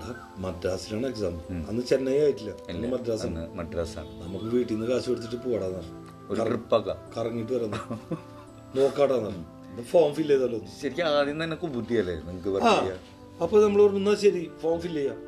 [0.00, 1.34] "ഡാ, മദ്രാസിലാണ് എക്സാം
[1.68, 2.52] അന്ന് ചെന്നൈ ആയിട്ടില്ല.
[2.52, 3.54] മദ്രാസ് മദ്രാസാണ്.
[3.54, 4.22] മദ്രാസാണ്.
[4.22, 6.00] നമുക്ക് വീട്ടിൽ നിന്ന് കാശ് കൊടുത്തിട്ട് പോകടാന്ന് പറഞ്ഞു.
[6.48, 6.94] ട്രിപ്പൊക്കെ.
[7.16, 7.80] കറങ്ങിട്ട് വരാന്ന്.
[8.76, 10.58] നോക്കാടാന്ന് പറഞ്ഞു ഫോം ഫില്ല് ചെയ്താലോ.
[10.80, 12.50] ശരിക്കും ആദ്യം തന്നെ കുബുദ്ധിയല്ലേ നിങ്ങൾക്ക്
[13.42, 15.20] അപ്പൊ നമ്മൾ പറഞ്ഞു ശരി ഫോം ഫില്ല് ചെയ്യാം.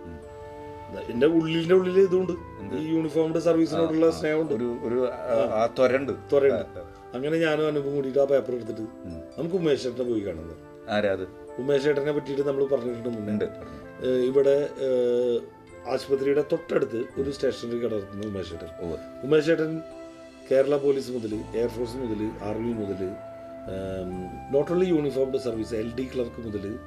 [1.13, 2.33] എന്റെ ഉള്ളിന്റെ ഉള്ളിൽ ഇതുണ്ട്.
[2.79, 4.55] ഈ യൂണിഫോമിന്റെ സർവീസിനോടുള്ള സ്നേഹമുണ്ട്.
[4.89, 4.99] ഒരു
[5.79, 6.81] ത്വരണ്ട് ത്വരയുണ്ട്.
[7.17, 8.85] അങ്ങനെ ഞാനും അനുഭവം കൂടിയിട്ട് ആ പേപ്പർ എടുത്തിട്ട്
[9.39, 10.57] നമുക്ക് ഉമേഷ് ചേട്ടനെ പോയി കാണുന്നത്
[10.95, 11.25] ആരാത്
[11.63, 13.49] ഉമേഷ് ചേട്ടനെ പറ്റിയിട്ട് നമ്മൾ പറഞ്ഞിട്ടുണ്ട് മുന്നേ.
[14.29, 14.57] ഇവിടെ
[15.93, 18.71] ആശുപത്രിയുടെ തൊട്ടടുത്ത് ഒരു സ്റ്റേഷനറി കട നടത്തുന്നു ഉമേഷ് ചേട്ടൻ.
[19.25, 19.73] ഉമേഷ് ചേട്ടൻ
[20.51, 23.11] കേരള പോലീസ് മുതൽ എയർഫോഴ്സ് മുതൽ ആർമി മുതൽ
[24.51, 26.79] not only uniformed service L D clerk മുതൽ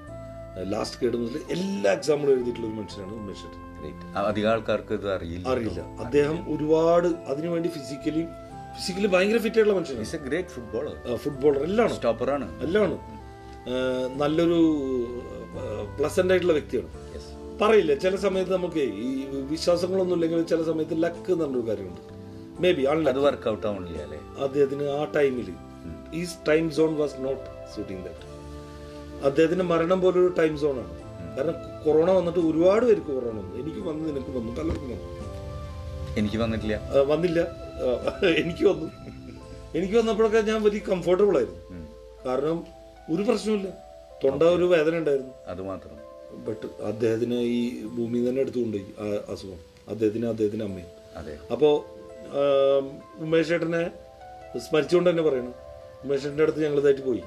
[0.64, 4.18] ലാസ്റ്റ് ഗേഡ് മുതൽ എല്ലാ എക്സാമ്പിളും എഴുതിയിട്ടുള്ള ഒരു മനുഷ്യനാണ് ഉമേഷ്.
[4.18, 5.50] ആ, അധികം ആൾക്കാർക്ക് ഇത് അറിയില്ല.
[5.50, 5.82] അറിയില്ല.
[5.82, 8.26] അദ്ദേഹം ഒരുപാട് അതിനുവേണ്ടി ഫിസിക്കലി
[8.78, 10.28] ഫിസിക്കലി ഭയങ്കര ഫിറ്റ് ആയിട്ടുള്ള മനുഷ്യനാണ്.
[10.28, 13.00] ഗ്രേറ്റ് ഫുട്ബോളർ ഫുട്ബോളർ എല്ലാം സ്റ്റോപ്പറാണ് എല്ലാം
[14.18, 14.60] നല്ലൊരു
[16.00, 16.90] പ്ലസന്റ് ആയിട്ടുള്ള വ്യക്തിയാണ്.
[17.62, 17.96] പറയില്ല.
[17.96, 22.09] ചില സമയത്ത് നമുക്ക് ഈ വിശ്വാസങ്ങളൊന്നും ഇല്ലെങ്കിൽ ചില സമയത്ത് ലക്ക് എന്നൊരു കാര്യമുണ്ട്.
[22.62, 24.20] മേ ബി അത് വർക്ക്ഔട്ട് ആവണില്ല അല്ലേ?
[24.46, 25.48] അദ്ദേഹത്തിന് ആ ടൈമിൽ
[26.20, 28.26] ഈ time zone was not suiting that
[29.28, 30.96] അദ്ദേഹത്തിന്റെ മരണം പോലൊരു ടൈം സോണാണ്
[31.38, 33.54] കാരണം കൊറോണ വന്നിട്ട് ഒരുപാട് പേർക്ക് കൊറോണ വന്നു.
[33.62, 34.52] എനിക്ക് വന്നു നിനക്ക് വന്നു.
[34.60, 35.18] പലർക്കും വന്നു
[36.20, 36.76] എനിക്ക് വന്നിട്ടില്ല.
[37.12, 37.40] വന്നില്ല.
[38.42, 38.88] എനിക്ക് വന്നു.
[39.78, 41.62] എനിക്ക് വന്നപ്പോഴൊക്കെ ഞാൻ വലിയ കംഫർട്ടബിൾ ആയിരുന്നു.
[42.26, 42.58] കാരണം
[43.14, 43.68] ഒരു പ്രശ്നമില്ല
[44.24, 45.34] തൊണ്ട ഒരു വേദന ഉണ്ടായിരുന്നു.
[45.52, 45.96] അത് മാത്രം.
[46.48, 47.62] ബട്ട് അദ്ദേഹത്തിന് ഈ
[47.98, 48.88] ഭൂമി തന്നെ എടുത്തുകൊണ്ടുപോയി
[49.34, 49.60] അസുഖം.
[49.92, 50.92] അദ്ദേഹത്തിന് അദ്ദേഹത്തിന്റെ അമ്മയും.
[51.54, 51.74] അപ്പോൾ
[53.26, 53.84] ഉമേഷ് ചേട്ടനെ
[54.66, 55.54] സ്മരിച്ചുകൊണ്ട് തന്നെ പറയണം.
[56.04, 57.24] ഉമേഷ് ചേട്ടന്റെ അടുത്ത് ഞങ്ങൾ ഇതായിട്ട് പോയി.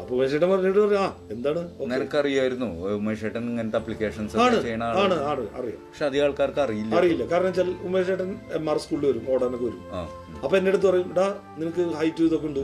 [0.00, 1.60] അപ്പൊ ഉമേഷ് ചേട്ടൻ പറഞ്ഞിട്ട് പറഞ്ഞു ആ എന്താണ്?
[1.80, 2.68] നിനക്ക് നിനക്കറിയായിരുന്നു
[3.00, 4.56] ഉമേഷ് ചേട്ടൻ ഇങ്ങനത്തെ അപ്ലിക്കേഷൻസ് ആണ്
[5.02, 5.80] ആണ് ആണ് അറിയാം.
[5.90, 6.92] പക്ഷെ അധികം ആൾക്കാർക്ക് അറിയില്ല.
[7.00, 7.24] അറിയില്ല.
[7.32, 9.82] കാരണം വെച്ചാൽ ഉമേഷ് ചേട്ടൻ എം ആർ സ്കൂളിൽ വരും ഓടാനൊക്കെ വരും.
[10.44, 11.26] അപ്പൊ എന്റെ അടുത്ത് പറയും ഇടാ
[11.60, 12.62] നിനക്ക് ഹൈറ്റ് ഇതൊക്കെ ഉണ്ട്.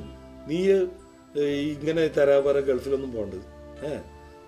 [0.49, 0.59] നീ
[1.75, 3.45] ഇങ്ങനെ തരാപര ഗൾഫിലൊന്നും പോകണ്ടത്
[3.87, 3.90] ഏ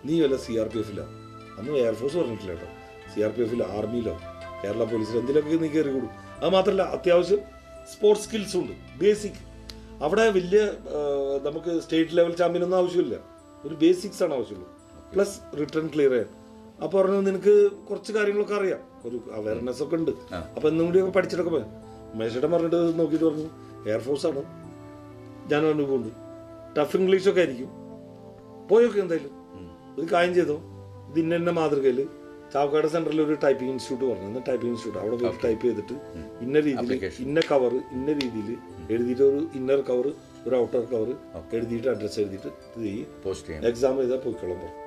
[0.07, 1.13] നീ വല്ല സി ആർ പി എഫിലാണ്
[1.59, 2.69] അന്ന് എയർഫോഴ്സ് പറഞ്ഞിട്ടില്ല കേട്ടോ.
[3.13, 4.15] സി ആർ പി എഫിലോ ആർമിയിലോ
[4.63, 6.11] കേരള പോലീസിലോ എന്തിലൊക്കെ നീ കയറി കൂടും
[6.43, 7.41] അത് മാത്രമല്ല അത്യാവശ്യം
[7.93, 8.75] സ്പോർട്സ് സ്കിൽസും ഉണ്ട്.
[9.03, 9.41] ബേസിക്
[10.05, 10.61] അവിടെ വലിയ
[11.47, 13.17] നമുക്ക് സ്റ്റേറ്റ് ലെവൽ ചാമ്പ്യൻ ഒന്നും ആവശ്യമില്ല.
[13.65, 14.73] ഒരു ബേസിക്സ് ആണ് ആവശ്യമുള്ളത്.
[15.13, 16.31] പ്ലസ് റിട്ടേൺ ക്ലിയർ ചെയ്യാൻ
[16.85, 17.55] അപ്പൊ പറഞ്ഞു നിനക്ക്
[17.89, 18.81] കുറച്ച് കാര്യങ്ങളൊക്കെ അറിയാം.
[19.09, 20.11] ഒരു അവയർനെസ് ഒക്കെ ഉണ്ട്.
[20.35, 21.65] അപ്പൊ എന്നും കൂടി ഒക്കെ പഠിച്ചിട്ടൊക്കെ പോയി
[22.19, 23.49] മേശയുടെ പറഞ്ഞിട്ട് നോക്കിയിട്ട് പറഞ്ഞു.
[23.91, 24.43] എയർഫോഴ്സ് ആണ്.
[25.53, 26.11] ഞാൻ അനുഭവമുണ്ട്
[26.77, 27.71] ടഫ് ഇംഗ്ലീഷൊക്കെ ആയിരിക്കും.
[28.71, 29.33] പോയൊക്കെ എന്തായാലും.
[29.99, 30.57] ഇത് കാര്യം ചെയ്തോ?
[31.09, 32.01] ഇത് ഇന്ന ഇന്ന മാതൃകയിൽ
[32.53, 35.95] ചാവക്കാട് സെന്ററിൽ ഒരു ടൈപ്പിംഗ് ഇൻസ്റ്റിറ്റ്യൂട്ട് പറഞ്ഞു ടൈപ്പിംഗ് ഇൻസ്റ്റിറ്റ്യൂട്ട് അവിടെ പോയി ടൈപ്പ് ചെയ്തിട്ട്
[36.45, 36.93] ഇന്ന രീതിയിൽ
[37.27, 38.51] ഇന്ന കവർ ഇന്ന രീതിയിൽ
[38.95, 40.07] എഴുതിയിട്ട് ഒരു ഇന്നർ കവർ
[40.47, 41.11] ഒരു ഔട്ടർ കവർ
[41.57, 43.07] എഴുതിയിട്ട് അഡ്രസ്സ് എഴുതിയിട്ട് ഇത് ചെയ്യും.
[43.71, 44.81] എക്സാം ചെയ്താൽ പോയിക്കോളാം പറഞ്ഞു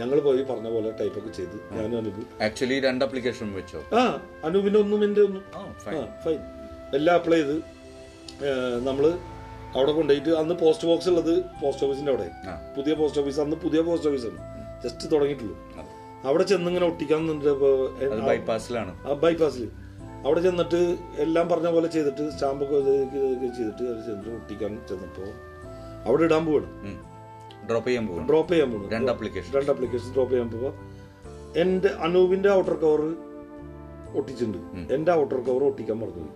[0.00, 1.56] ഞങ്ങൾ പോയി പറഞ്ഞ പോലെ ടൈപ്പ് ഒക്കെ ചെയ്ത്.
[1.76, 2.20] ഞാനും അനൂപ്.
[2.46, 3.80] ആക്ച്വലി രണ്ട് അപ്ലിക്കേഷൻ വെച്ചോ?
[3.98, 4.02] ആ
[4.48, 5.42] അനൂപിന്റെ ഒന്നും എന്റെ ഒന്നും.
[5.84, 6.40] ഫൈൻ ഫൈൻ
[6.98, 7.56] എല്ലാം അപ്ലൈ ചെയ്ത്
[8.88, 9.04] നമ്മൾ
[9.76, 12.28] അവിടെ കൊണ്ടുപോയിട്ട് അന്ന് പോസ്റ്റ് ബോക്സ് ഉള്ളത് പോസ്റ്റ് ഓഫീസിന്റെ അവിടെ.
[12.76, 14.40] പുതിയ പോസ്റ്റ് ഓഫീസ് അന്ന് പുതിയ പോസ്റ്റ് ഓഫീസാണ്
[14.84, 15.56] ജസ്റ്റ് തുടങ്ങിയിട്ടുള്ളൂ.
[16.28, 17.20] അവിടെ ചെന്ന് ഇങ്ങനെ ഒട്ടിക്കാൻ
[18.30, 19.64] ബൈപ്പാസിലാണ് ആ ബൈപ്പാസിൽ
[20.26, 20.80] അവിടെ ചെന്നിട്ട്
[21.24, 22.78] എല്ലാം പറഞ്ഞ പോലെ ചെയ്തിട്ട് സ്റ്റാമ്പൊക്കെ
[23.58, 25.24] ചെയ്തിട്ട് അത് ചെന്നിട്ട് ഒട്ടിക്കാൻ ചെന്നപ്പോ
[26.06, 26.68] അവിടെ ഇടാൻ പോവാണ്.
[27.68, 30.70] ഡ്രോപ്പ് ചെയ്യാൻ പോകും ഡ്രോപ്പ് ചെയ്യാൻ പോകും രണ്ട് അപ്ലിക്കേഷൻ രണ്ട് അപ്ലിക്കേഷൻ ഡ്രോപ്പ് ചെയ്യാൻ പോവാ.
[31.62, 33.02] എന്റെ അനൂപിന്റെ ഔട്ടർ കവർ
[34.18, 34.58] ഒട്ടിച്ചിട്ടുണ്ട്.
[34.94, 36.28] എന്റെ ഔട്ടർ കവർ ഒട്ടിക്കാൻ മറന്നു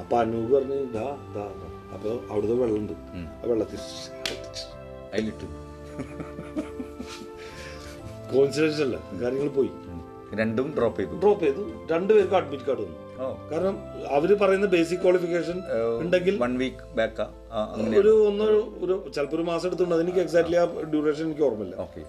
[0.00, 2.94] അപ്പൊ അനൂപ് പറഞ്ഞു ദാ ദാ ദാ." അപ്പൊ അവിടുത്തെ വെള്ളമുണ്ട്.
[3.14, 3.80] ആ വെള്ളത്തിൽ
[5.14, 5.46] അതിലിട്ടു.
[8.32, 8.96] കോൺസിഡൻസ് അല്ല.
[9.22, 9.70] കാര്യങ്ങൾ പോയി.
[10.38, 11.14] രണ്ടും ഡ്രോപ്പ് ചെയ്തു.
[11.22, 11.62] ഡ്രോപ്പ് ചെയ്തു.
[11.92, 12.98] രണ്ടുപേർക്ക് അഡ്മിറ്റ് കാർഡ് വന്നു.
[13.50, 13.76] കാരണം
[14.16, 15.56] അവർ പറയുന്ന ബേസിക് ക്വാളിഫിക്കേഷൻ
[16.02, 17.24] ഉണ്ടെങ്കിൽ വൺ വീക്ക് ബാക്ക്
[18.00, 18.44] ഒരു ഒന്നോ
[18.84, 21.76] ഒരു ചിലപ്പോൾ ഒരു മാസം എടുത്തുണ്ട് അതെനിക്ക് എക്സാക്ട്ലി ആ ഡ്യൂറേഷൻ എനിക്ക് ഓർമ്മയില്ല.
[21.84, 22.02] ഓക്കെ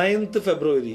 [0.00, 0.94] നയൻത്ത് ഫെബ്രുവരി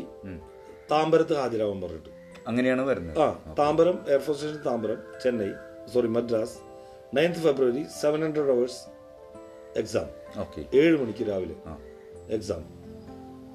[0.91, 2.11] താമ്പരത്ത് ഹാജരാവാൻ പറഞ്ഞിട്ട്.
[2.47, 3.19] അങ്ങനെയാണ് വരുന്നത്.
[3.23, 3.27] ആ
[3.59, 5.51] Tambaram air force station Tambaram Chennai
[5.93, 6.57] sorry Madras.
[7.17, 8.81] Ninth February seven hundred hours
[9.79, 10.09] exam
[10.41, 11.55] okay ഏഴ് മണിക്ക് രാവിലെ
[12.35, 12.63] എക്സാം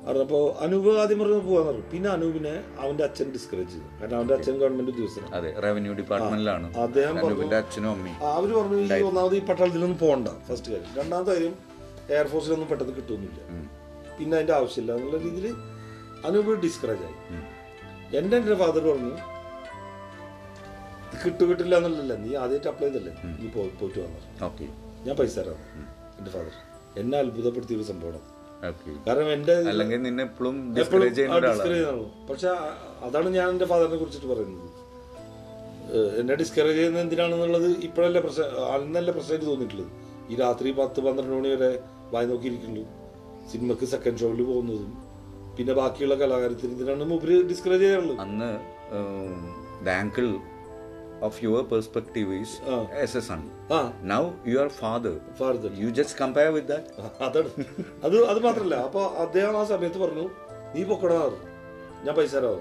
[0.09, 1.85] പറഞ്ഞപ്പോൾ അനൂപ് ആദ്യം പറഞ്ഞു പോകാന്ന് പറഞ്ഞു.
[1.93, 3.88] പിന്നെ അനൂപിനെ അവന്റെ അച്ഛൻ ഡിസ്കറേജ് ചെയ്തു.
[4.00, 5.33] കാരണം അവന്റെ അച്ഛൻ ഗവൺമെന്റ് ഉദ്യോഗസ്ഥനാണ്.
[5.38, 7.17] അതെ റവന്യൂ ഡിപ്പാർട്ട്മെന്റിലാണ് അദ്ദേഹം
[7.63, 10.93] അച്ഛനും അമ്മയും അവർ പറഞ്ഞു ഈ ഒന്നാമത് ഈ പട്ടാളത്തിലൊന്നും പോകണ്ട ഫസ്റ്റ് കാര്യം.
[11.00, 11.54] രണ്ടാമത്തെ കാര്യം
[12.17, 13.41] എയർഫോഴ്സിലൊന്നും പെട്ടെന്ന് കിട്ടുന്നില്ല
[14.19, 15.47] പിന്നെ അതിന്റെ ആവശ്യമില്ല എന്നുള്ള രീതിയിൽ
[16.28, 17.17] അനൂപ് ഡിസ്കറേജ് ആയി.
[18.21, 19.13] എന്റെ എന്റെ ഫാദർ പറഞ്ഞു
[21.25, 21.75] കിട്ടു കിട്ടില്ല
[22.25, 23.13] നീ ആദ്യമായിട്ട് അപ്ലൈ ചെയ്തല്ലേ?
[23.43, 24.21] നീ പോയി പോയിട്ട് വന്നു.
[24.49, 24.67] ഓക്കെ
[25.06, 25.63] ഞാൻ പൈസ തരാം
[26.19, 26.54] എന്റെ ഫാദർ
[27.02, 28.21] എന്നെ അത്ഭുതപ്പെടുത്തിയ ഒരു സംഭവമാണ്.
[29.06, 30.56] കാരണം എന്റെ അല്ലെങ്കിൽ നിന്നെ എപ്പോഴും
[32.30, 32.49] പക്ഷെ
[33.06, 34.68] അതാണ് ഞാൻ എന്റെ ഫാദറിനെ കുറിച്ചിട്ട് പറയുന്നത്.
[36.21, 39.92] എന്നെ ഡിസ്കറേജ് ചെയ്യുന്നത് എന്തിനാണെന്നുള്ളത് ഇപ്പോഴല്ലേ പ്രശ്നം അന്നല്ല പ്രശ്നമായിട്ട് തോന്നിയിട്ടുള്ളത്.
[40.30, 41.71] ഈ രാത്രി പത്ത് പന്ത്രണ്ട് മണി വരെ
[42.14, 42.82] വായി നോക്കിയിരിക്കുന്നു
[43.52, 44.92] സിനിമക്ക് സെക്കൻഡ് ഷോയിൽ പോകുന്നതും
[45.58, 47.21] പിന്നെ ബാക്കിയുള്ള കലാകാരത്തിന് ഇതിനാണ്
[47.52, 48.21] ഡിസ്കറേജ് ചെയ്യാറുള്ളത്.
[48.26, 48.50] അന്ന്
[49.86, 49.88] the
[51.26, 53.41] angle your your perspective is as as a son
[54.13, 57.50] Now you are father father you just compare with that അതാണ്.
[58.07, 58.75] അത് അത് മാത്രല്ല.
[58.89, 60.26] അപ്പോൾ അദ്ദേഹം ആ സമയത്ത് പറഞ്ഞു
[60.75, 61.21] നീ പൊക്കടാ.
[62.07, 62.61] ഞാൻ പൈസ തരാമോ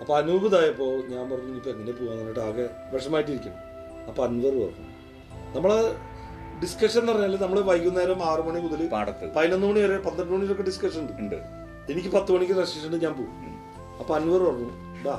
[0.00, 0.46] അപ്പോൾ അപ്പൊ അനൂപ്
[1.12, 3.54] ഞാൻ പറഞ്ഞു ഇപ്പൊ എങ്ങനെ പോകാൻ പറഞ്ഞിട്ട് ആകെ വിഷമായിട്ടിരിക്കും
[4.08, 4.88] അപ്പൊ അൻവർ പറഞ്ഞു.
[5.54, 5.70] നമ്മൾ
[6.62, 9.26] ഡിസ്കഷൻ എന്ന് പറഞ്ഞാൽ നമ്മൾ വൈകുന്നേരം ആറു മണി മുതൽ പാടത്ത്.
[9.36, 11.38] പതിനൊന്ന് മണി വരെ പന്ത്രണ്ട് മണി വരെ ഡിസ്കഷൻ ഉണ്ട്.
[11.92, 13.56] എനിക്ക് പത്ത് മണിക്ക് റെസ്ട്രിക്ഷൻ ഞാൻ പോകും
[14.00, 14.70] അപ്പൊ അൻവർ പറഞ്ഞു
[15.06, 15.16] ഡാ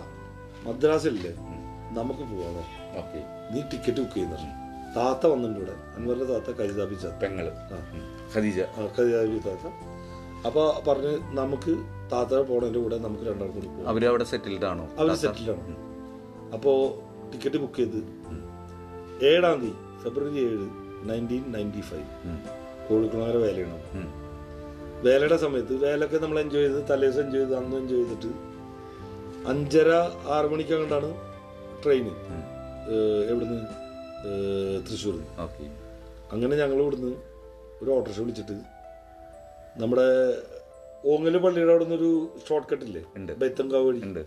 [0.65, 1.32] മദ്രാസിലല്ലേ?
[1.91, 2.63] നമുക്ക് പോവാതെ
[2.97, 3.19] ഓക്കെ.
[3.54, 4.38] നീ ടിക്കറ്റ് ബുക്ക് ചെയ്യുന്ന.
[4.95, 5.73] താത്ത വന്നിട്ടുണ്ട് ഇവിടെ.
[5.95, 6.58] അൻവറിന്റെ താത്ത
[7.02, 7.52] ചാത്ത പെങ്ങൾ.
[8.36, 8.60] ഖദീജ.
[8.97, 9.73] കൈതാബി താത്ത.
[10.47, 11.76] അപ്പൊ പറഞ്ഞ് നമുക്ക്
[12.12, 14.89] താത്ത പോണതിന്റെ കൂടെ നമുക്ക് രണ്ടാൾക്കും പോകാം അവർ അവിടെ സെറ്റിൽഡ് ആണോ?
[15.00, 15.76] അവർ സെറ്റിൽഡ് ആണ്.
[16.54, 16.71] അപ്പോ
[17.34, 18.00] ടിക്കറ്റ് ബുക്ക് ചെയ്ത്
[19.26, 20.69] ഏഴാം തീയതി ഫെബ്രുവരി ഏഴ്
[21.10, 22.06] നയന്റീൻ നയന്റി ഫൈവ്.
[22.89, 23.82] കോഴിക്കുളങ്ങര വേലയാണ്.
[25.04, 28.32] വേലയുടെ സമയത്ത് വേലൊക്കെ നമ്മൾ എൻജോയ് ചെയ്ത് തലേദിവസം എൻജോയ് ചെയ്ത് അന്ന് എൻജോയ് ചെയ്തിട്ട്
[29.47, 29.89] അഞ്ചര
[30.30, 31.26] ആറ് മണിക്കങ്ങോട്ടാണ്
[31.88, 32.13] ട്രെയിന്.
[33.32, 33.60] എവിടുന്ന്?
[34.88, 35.65] തൃശ്ശൂർ ഓക്കെ.
[36.34, 37.12] അങ്ങനെ ഞങ്ങൾ ഇവിടുന്ന്
[37.82, 38.56] ഒരു ഓട്ടോറിക്ഷ വിളിച്ചിട്ട്
[39.82, 40.08] നമ്മുടെ
[41.12, 42.10] ഓങ്ങൽ പള്ളിയുടെ അവിടെ നിന്ന് ഒരു
[42.47, 43.32] ഷോർട്ട് കട്ടില്ലേ ഉണ്ട്.
[43.41, 44.00] ബൈത്തങ്കാവ് വഴി.
[44.04, 44.23] ഉണ്ട്.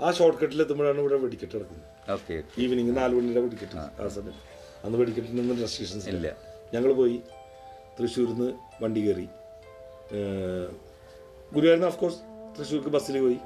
[0.00, 2.12] ആ ഷോർട്ട് കട്ടിൽ എത്തുമ്പോഴാണ് ഇവിടെ വെടിക്കെട്ട് നടക്കുന്നത്.
[2.12, 4.42] ഓക്കെ ഈവനിങ് നാല് മണിയുടെ വെടിക്കെട്ട് ആ സമയത്ത്
[4.84, 6.36] അന്ന് വെടിക്കെട്ടിനൊന്നും റെസ്ട്രിക്ഷൻസ് ഇല്ല.
[6.74, 7.16] ഞങ്ങൾ പോയി
[7.98, 8.50] തൃശ്ശൂരിൽ നിന്ന്
[8.82, 9.28] വണ്ടി കയറി.
[11.54, 12.20] ഗുരുവായൂരിൽ ഓഫ് കോഴ്സ്
[12.58, 13.38] തൃശ്ശൂർക്ക് ബസ്സിൽ പോയി.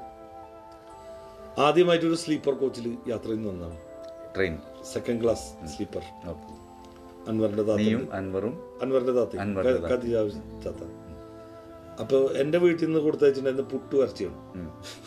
[1.65, 3.77] ആദ്യമായിട്ടൊരു സ്ലീപ്പർ കോച്ചിൽ യാത്ര ചെയ്യുന്ന ഒന്നാണ്.
[4.35, 4.57] ട്രെയിൻ
[4.93, 6.03] സെക്കൻഡ് ക്ലാസ് സ്ലീപ്പർ
[7.27, 7.81] അൻവറിന്റെ താത്ത.
[7.81, 10.31] നീയും അൻവറും അൻവറിന്റെ താത്ത അൻവറിന്റെ കത്തിജാവ്
[10.65, 10.83] താത്ത.
[11.99, 14.37] അപ്പോൾ എന്റെ വീട്ടിൽ നിന്ന് കൊടുത്തയച്ചിട്ടുണ്ടായിരുന്ന പുട്ടു ഇറച്ചിയാണ്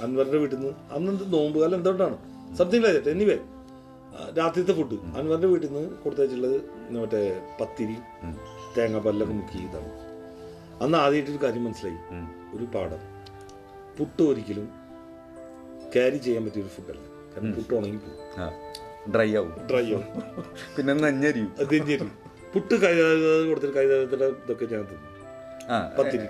[0.02, 2.16] അൻവറിന്റെ വീട്ടിൽ നിന്ന് അന്ന് എന്ത് നോമ്പക്കാലം എന്തുകൊണ്ടാണ്?
[2.56, 3.38] സംതിങ് ലൈക്ക് എനിവേ
[4.38, 6.60] രാത്രിത്തെ ഫുഡ് അൻവറിന്റെ വീട്ടിൽ നിന്ന് കൊടുത്തയച്ചിട്ടുള്ളത്
[6.98, 7.22] മറ്റേ
[7.60, 7.96] പത്തിരി
[8.78, 9.92] തേങ്ങാപ്പല്ലൊക്കെ മുക്കി ഇതാണ്.
[10.82, 11.98] അന്ന് ആദ്യമായിട്ടൊരു കാര്യം മനസ്സിലായി.
[12.56, 13.02] ഒരു പാഠം.
[13.98, 14.79] പുട്ട് ഒരിക്കലും
[15.94, 17.74] ക്യാരി ചെയ്യാൻ പറ്റിയ ഒരു ഫുഡല്ല കാരണം പുട്ട്.
[17.74, 19.52] ഉണങ്ങി പോകും ഡ്രൈ ആവും.
[19.70, 20.06] ഡ്രൈ ആവും.
[20.76, 21.50] പിന്നെ നഞ്ഞരിയും.
[21.60, 21.74] അത്
[22.54, 22.92] പുട്ട് കൈ
[23.48, 25.08] കൊടുത്തിട്ട് കൈതാകത്തിന്റെ ഇതൊക്കെ ഞാൻ തിന്നു.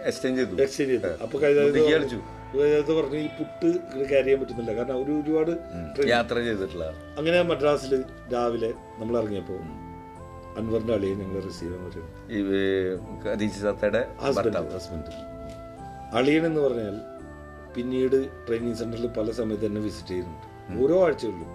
[0.06, 0.62] എക്സ്ചേഞ്ച് ചെയ്തു.
[0.62, 2.92] എക്സ്ചേഞ്ച് ചെയ്തു.
[2.92, 3.68] പറഞ്ഞു ഈ പുട്ട്
[4.08, 4.72] ക്യാരി ചെയ്യാൻ പറ്റുന്നില്ല.
[4.72, 5.52] കാരണം ഒരു ഒരുപാട്
[6.08, 6.86] യാത്ര ചെയ്തിട്ടുള്ള
[7.18, 9.60] അങ്ങനെ മദ്രാസിൽ രാവിലെ നമ്മൾ ഇറങ്ങിയപ്പോൾ
[10.58, 12.06] അൻവറിന്റെ അളിയെ ഞങ്ങൾ റിസീവ് ചെയ്യാൻ പറ്റും
[14.16, 15.14] ഹസ്ബൻഡ്
[16.16, 16.96] അളിയൻ എന്ന് പറഞ്ഞാൽ
[17.76, 21.48] പിന്നീട് ട്രെയിനിങ് സെന്ററിൽ പല സമയത്ത് തന്നെ വിസിറ്റ് ചെയ്യുന്നുണ്ട് ഓരോ ആഴ്ചകളിലും.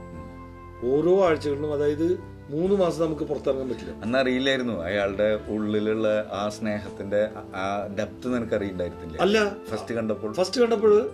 [0.94, 2.08] ഓരോ ആഴ്ചകളിലും അതായത്
[2.50, 3.92] മൂന്ന് മാസം നമുക്ക് പുറത്തിറങ്ങാൻ പറ്റില്ല.
[3.92, 4.74] അന്ന് അറിയില്ലായിരുന്നു.
[4.84, 7.22] അയാളുടെ ഉള്ളിലുള്ള ആ സ്നേഹത്തിന്റെ
[7.56, 9.56] ആ ഡെപ്ത് നിനക്ക് അറിയില്ലായിരുന്നില്ല അല്ല.
[9.70, 10.34] ഫസ്റ്റ് കണ്ടപ്പോൾ.
[10.34, 11.12] ഫസ്റ്റ് കണ്ടപ്പോൾ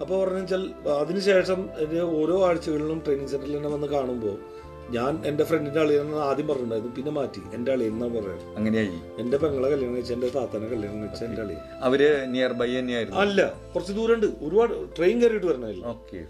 [0.00, 0.62] അപ്പോൾ പറഞ്ഞു വെച്ചാൽ
[1.00, 1.68] അതിനുശേഷം
[2.20, 4.36] ഓരോ ആഴ്ചകളിലും ട്രെയിനിങ് സെന്ററിൽ തന്നെ വന്ന് കാണുമ്പോൾ
[4.96, 6.94] ഞാൻ എന്റെ ഫ്രണ്ടിന്റെ അളിയെന്ന് ആദ്യം പറഞ്ഞിട്ടുണ്ടായിരുന്നു.
[6.96, 7.40] പിന്നെ മാറ്റി.
[7.56, 8.98] എന്റെ അളിയെന്നാ പറയുന്നത് അങ്ങനെയായി.
[9.22, 11.56] എന്റെ പെങ്ങളെ കല്യാണം വെച്ച എന്റെ താത്തനെ കല്യാണം വെച്ച എന്റെ അളി
[11.88, 13.20] അവർ നിയർ ബൈ തന്നെയായിരുന്നു?
[13.20, 13.40] അല്ല
[13.74, 14.28] കുറച്ച് ദൂരമുണ്ട്.
[14.46, 15.46] ഒരുപാട് ട്രെയിൻ കയറിയിട്ട്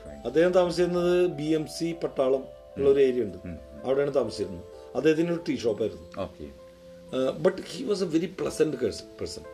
[0.04, 2.44] ഫൈൻ അദ്ദേഹം താമസിച്ചിരുന്നത് ബി എം സി പട്ടാളം
[2.76, 3.38] ഉള്ള ഒരു ഏരിയ ഉണ്ട്.
[3.84, 4.64] അവിടെയാണ് താമസിച്ചിരുന്നത്.
[4.96, 6.08] അദ്ദേഹത്തിന് ഒരു tea ഷോപ്പായിരുന്നു
[7.44, 8.76] but he was a very pleasant
[9.18, 9.44] person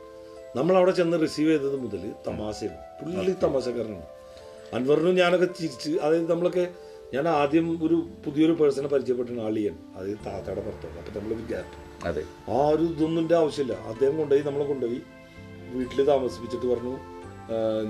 [0.56, 4.06] നമ്മൾ അവിടെ ചെന്ന് റിസീവ് ചെയ്തത് മുതൽ തമാശയാണ് പുള്ളി തമാശക്കാരനാണ്.
[4.76, 6.64] അൻവറിനും ഞാനൊക്കെ ചിരിച്ച് അതായത് നമ്മളൊക്കെ
[7.14, 10.98] ഞാൻ ആദ്യം ഒരു പുതിയൊരു പേഴ്സണെ പരിചയപ്പെട്ടാണ് ആളിയൻ അത് താത്തയുടെ ഭർത്താവ്.
[11.00, 12.22] അപ്പൊ നമ്മളൊരു ഗ്യാപ്പ് അതെ.
[12.52, 13.74] ആ ഒരു ഇതൊന്നും ആവശ്യമില്ല.
[13.92, 15.00] അദ്ദേഹം കൊണ്ടുപോയി നമ്മളെ കൊണ്ടുപോയി.
[15.74, 16.94] വീട്ടിൽ താമസിപ്പിച്ചിട്ട് പറഞ്ഞു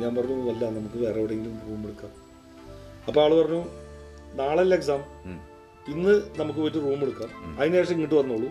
[0.01, 2.13] ഞാൻ പറഞ്ഞു അല്ല നമുക്ക് വേറെ എവിടെയെങ്കിലും റൂം എടുക്കാം.
[3.09, 3.63] അപ്പോൾ ആൾ പറഞ്ഞു
[4.41, 5.03] നാളെ എക്സാം
[5.93, 7.31] ഇന്ന് നമുക്ക് പോയിട്ട് റൂം എടുക്കാം.
[7.61, 8.49] അതിനുശേഷം ഇങ്ങോട്ട് വന്നോളൂ.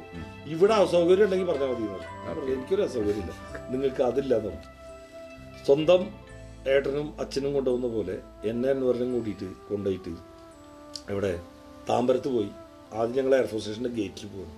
[0.54, 2.12] ഇവിടെ അസൗകര്യം ഉണ്ടെങ്കിൽ പറഞ്ഞാൽ മതി എനിക്കൊരു പറഞ്ഞു.
[2.30, 3.34] പറഞ്ഞു, എനിക്കൊരു അസൗകര്യമില്ല
[3.74, 4.74] നിങ്ങൾക്ക് അതില്ല എന്ന് പറഞ്ഞു.
[5.68, 6.02] സ്വന്തം
[6.74, 8.16] ഏട്ടനും അച്ഛനും കൊണ്ടുപോകുന്ന പോലെ
[8.50, 10.14] എന്നെ അൻവറിനും കൂട്ടിയിട്ട് കൊണ്ടുപോയിട്ട്
[11.12, 11.34] ഇവിടെ
[11.90, 12.50] താമ്പരത്ത് പോയി.
[12.98, 14.52] ആദ്യം ഞങ്ങൾ എയർഫോഴ്സ് സ്റ്റേഷന്റെ ഗേറ്റിൽ പോകും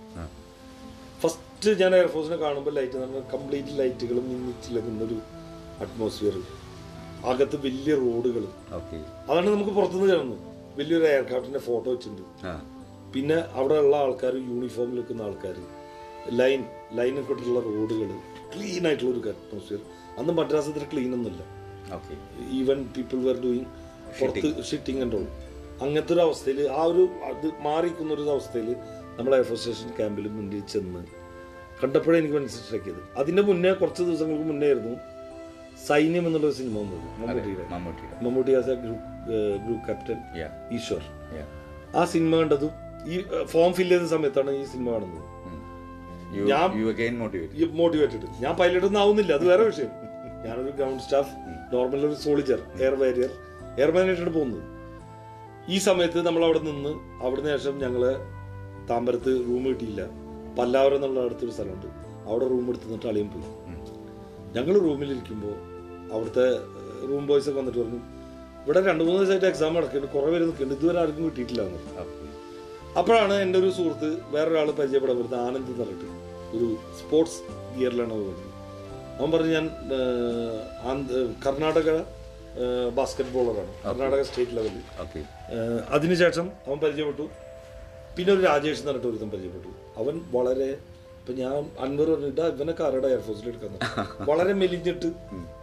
[1.22, 5.18] ഫസ്റ്റ് ഞാൻ എയർഫോഴ്സിനെ കാണുമ്പോൾ ലൈറ്റ് പറഞ്ഞാൽ കംപ്ലീറ്റ് ലൈറ്റുകൾ മിന്നിച്ചിലൊരു
[5.84, 6.36] അറ്റ്മോസ്ഫിയർ
[7.32, 8.44] അകത്ത് വലിയ റോഡുകൾ
[9.30, 10.40] അതാണ് നമുക്ക് പുറത്തുനിന്ന് കാണുന്നത്.
[10.78, 12.24] വലിയൊരു എയർക്രാഫ്റ്റിന്റെ ഫോട്ടോ വെച്ചിട്ടുണ്ട്.
[13.14, 15.56] പിന്നെ അവിടെ ഉള്ള ആൾക്കാർ യൂണിഫോമിൽ നിൽക്കുന്ന ആൾക്കാർ
[16.40, 16.62] ലൈൻ
[16.98, 18.10] ലൈനൊക്കെ ഇട്ടുള്ള റോഡുകൾ
[18.54, 19.82] ക്ലീൻ ആയിട്ടുള്ള ഒരു അറ്റ്മോസ്ഫിയർ
[20.20, 21.44] അന്ന് മദ്രാസ് ഇത്ര ക്ലീൻ ഒന്നുമില്ല.
[22.60, 23.70] ഈവൻ പീപ്പിൾ വെർ ഡൂയിങ്
[24.20, 25.28] പുറത്ത് ഷിറ്റിംഗ് ആൻഡ് ഓൾ
[25.82, 28.76] അങ്ങനത്തെ ഒരു അവസ്ഥയിൽ ആ ഒരു അത് മാറിക്കുന്ന ഒരു അവസ്ഥയിൽ
[29.18, 31.06] നമ്മൾ എയർഫോഴ്സ് സ്റ്റേഷൻ ക്യാമ്പിൽ മുന്നിൽ ചെന്ന്
[31.84, 33.18] കണ്ടപ്പോഴേ എനിക്ക് മനസ്സിലാക്കിയത്.
[33.18, 34.98] അതിന്റെ മുന്നേ കുറച്ച് ദിവസങ്ങൾക്ക് മുന്നേ ആയിരുന്നു
[35.88, 37.22] സൈന്യം എന്നുള്ള സിനിമ വന്നത്.
[37.22, 37.68] മമ്മൂട്ടിയുടെ.
[37.70, 40.18] Mammootty Mammootty as a group group captain
[40.72, 41.02] Eshwar.
[41.96, 42.70] ആ സിനിമ കണ്ടതും
[43.08, 45.32] ഈ ഫോം ഫില്ല് ചെയ്ത സമയത്താണ് ഈ സിനിമ കാണുന്നത്.
[46.48, 49.88] ഞാൻ- മോട്ടിവേറ്റഡ് ഞാൻ പൈലറ്റ് ഒന്നും ആവുന്നില്ല അത് വേറെ വിഷയം.
[50.46, 51.30] ഞാനൊരു ഗ്രൗണ്ട് സ്റ്റാഫ്
[51.74, 53.30] നോർമൽ ഒരു സോളിജർ എയർ വാരിയർ
[53.80, 54.81] എയർമാനായിട്ടാണ് പോകുന്നത്.
[55.70, 56.90] ഈ സമയത്ത് നമ്മൾ അവിടെ നിന്ന്
[57.24, 58.16] അവിടുന്ന് ശേഷം ഞങ്ങൾ
[58.90, 60.02] താമ്പരത്ത് റൂം കിട്ടിയില്ല.
[60.60, 61.86] പല്ലാവരം എന്നുള്ള അടുത്തൊരു സ്ഥലമുണ്ട്.
[62.30, 63.44] അവിടെ റൂം എടുത്ത് നിന്നിട്ട് അളിയും പോയി.
[64.58, 65.54] ഞങ്ങൾ റൂമിലിരിക്കുമ്പോൾ
[66.14, 66.48] അവിടുത്തെ
[67.08, 68.00] റൂം ബോയ്സ് ഒക്കെ വന്നിട്ട് പറഞ്ഞു
[68.66, 70.14] ഇവിടെ രണ്ട് മൂന്ന് ദിവസമായിട്ട് എക്സാം നടക്കുന്നുണ്ട്.
[70.14, 70.84] കുറേ പേര് നിൽക്കുന്നുണ്ട്.
[70.84, 71.80] ഇതുവരെ ആർക്കും കിട്ടിയിട്ടില്ല എന്ന്.
[72.98, 76.08] അപ്പോഴാണ് എന്റെ ഒരു സുഹൃത്ത് വേറൊരാൾ പരിചയപ്പെടാൻ വരുന്നത് ആനന്ദ് പറഞ്ഞിട്ട്.
[76.58, 77.42] ഒരു സ്പോർട്സ്
[77.78, 78.52] ഗിയറിലാണ് പോകുന്നത്
[79.20, 79.70] അവൻ പറഞ്ഞു ഞാൻ
[81.46, 81.90] കർണാടക
[82.92, 84.84] ബാസ്കറ്റ് ബോളറാണ് കർണാടക സ്റ്റേറ്റ് ലെവലിൽ
[85.90, 87.26] അതിനുശേഷം അവൻ പരിചയപ്പെട്ടു.
[88.18, 89.70] പിന്നെ ഒരു രാജേഷ് എന്ന് പറഞ്ഞിട്ട് ഒരുത്തൻ പരിചയപ്പെട്ടു.
[89.98, 90.70] അവൻ വളരെ
[91.22, 93.72] ഇപ്പൊ ഞാൻ അൻവർ പറഞ്ഞിട്ട് ഇവനൊക്കെ ആരുടെ എയർഫോഴ്സിൽ എടുക്കാൻ
[94.30, 95.10] വളരെ മെലിഞ്ഞിട്ട്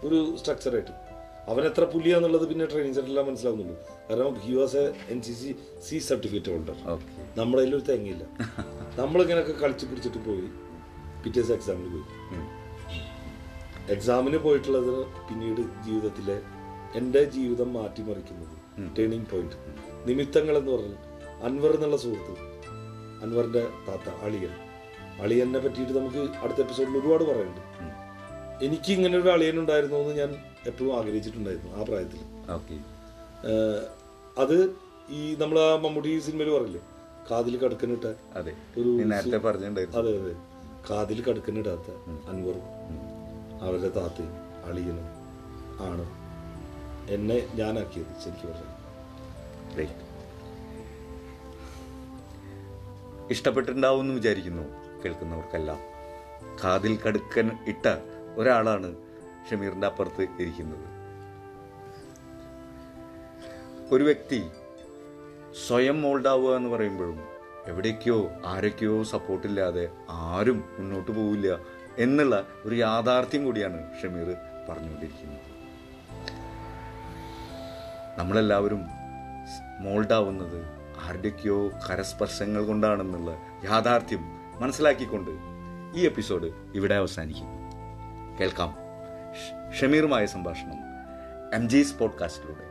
[0.04, 0.92] ഒരു സ്ട്രക്ചറായിട്ട്
[1.48, 3.76] അവൻ എത്ര പുലിയാന്നുള്ളത് പിന്നെ ട്രെയിനിങ് സെന്ററിലാണ് മനസ്സിലാവുന്നുള്ളൂ
[4.08, 5.50] കാരണം he was a N C C
[5.82, 6.76] C certificate holder
[7.38, 8.24] നമ്മുടെ കയ്യിൽ ഒരു തെങ്ങില്ല
[9.00, 10.46] നമ്മളിങ്ങനെയൊക്കെ കളിച്ച് പിടിച്ചിട്ട് പോയി
[11.24, 12.06] പിറ്റേസ് എക്സാമിന് പോയി.
[13.90, 14.94] എക്സാമിന് പോയിട്ടുള്ളത്
[15.28, 16.38] പിന്നീട് ജീവിതത്തിലെ
[16.96, 18.58] എന്റെ ജീവിതം മാറ്റിമറിക്കുന്നത്.
[18.98, 19.54] ടേണിംഗ് പോയിന്റ്
[20.08, 20.96] നിമിത്തങ്ങൾ എന്ന് പറഞ്ഞാൽ
[21.42, 22.34] അൻവർ എന്നുള്ള സുഹൃത്ത്
[23.22, 24.50] അൻവറിന്റെ താത്ത അളിയൻ.
[25.22, 27.60] അളിയനെ പറ്റിയിട്ട് നമുക്ക് അടുത്ത എപ്പിസോഡിൽ ഒരുപാട് പറയുന്നുണ്ട്
[28.64, 32.20] എനിക്ക് ഇങ്ങനെ ഒരു അളിയൻ ഉണ്ടായിരുന്നു എന്ന് ഞാൻ എപ്പോഴും ആഗ്രഹിച്ചിട്ടുണ്ടായിരുന്നു ആ പ്രായത്തിൽ
[34.38, 34.76] അത്
[35.10, 36.80] ഈ നമ്മൾ ആ മമ്മൂട്ടി സിനിമയിൽ പറയില്ലേ?
[37.30, 38.52] കാതിൽ കടക്കനിട്ട അതെ.
[38.78, 40.00] ഒരു നേരത്തെ പറഞ്ഞിട്ടുണ്ടായിരുന്നു.
[40.00, 40.34] അതെ അതെ.
[40.90, 41.90] കാതിൽ കടക്കനിടാത്ത
[42.28, 42.62] അൻവറും
[43.62, 44.32] അവരുടെ താത്തയും
[44.64, 45.06] അളിയനും
[45.80, 46.17] ആണ്.
[47.08, 48.78] എന്നെ ഞാനാക്കിയത് ശരിക്കും പറഞ്ഞു.
[53.30, 54.62] ഇഷ്ടപ്പെട്ടിട്ടുണ്ടാവും എന്ന് വിചാരിക്കുന്നു
[55.04, 55.78] കേൾക്കുന്നവർക്കെല്ലാം.
[56.64, 57.86] കാതിൽ കടുക്കൻ ഇട്ട
[58.36, 58.96] ഒരാളാണ്
[59.50, 60.98] ഷമീറിന്റെ അപ്പുറത്ത് ഇരിക്കുന്നത്.
[63.94, 64.42] ഒരു വ്യക്തി
[65.66, 67.20] സ്വയം മോൾഡാവുക എന്ന് പറയുമ്പോഴും
[67.66, 71.58] എവിടേക്കോ ആരൊക്കെയോ സപ്പോർട്ടില്ലാതെ ആരും മുന്നോട്ട് പോവില്ല
[71.98, 74.34] എന്നുള്ള ഒരു യാഥാർത്ഥ്യം കൂടിയാണ് ഷമീർ
[74.68, 75.57] പറഞ്ഞുകൊണ്ടിരിക്കുന്നത്.
[78.18, 78.86] നമ്മളെല്ലാവരും
[79.80, 80.66] മോൾഡാവുന്നത്
[81.04, 83.30] ആരുടെയൊക്കെയോ കരസ്പർശങ്ങൾ കൊണ്ടാണെന്നുള്ള
[83.64, 84.20] യാഥാർത്ഥ്യം
[84.60, 85.30] മനസ്സിലാക്കിക്കൊണ്ട്
[85.98, 87.72] ഈ എപ്പിസോഡ് ഇവിടെ അവസാനിക്കുന്നു
[88.40, 88.74] കേൾക്കാം.
[89.74, 90.76] ഷമീറുമായ സംഭാഷണം
[91.54, 92.67] എം ജി പോഡ്കാസ്റ്റിലൂടെ.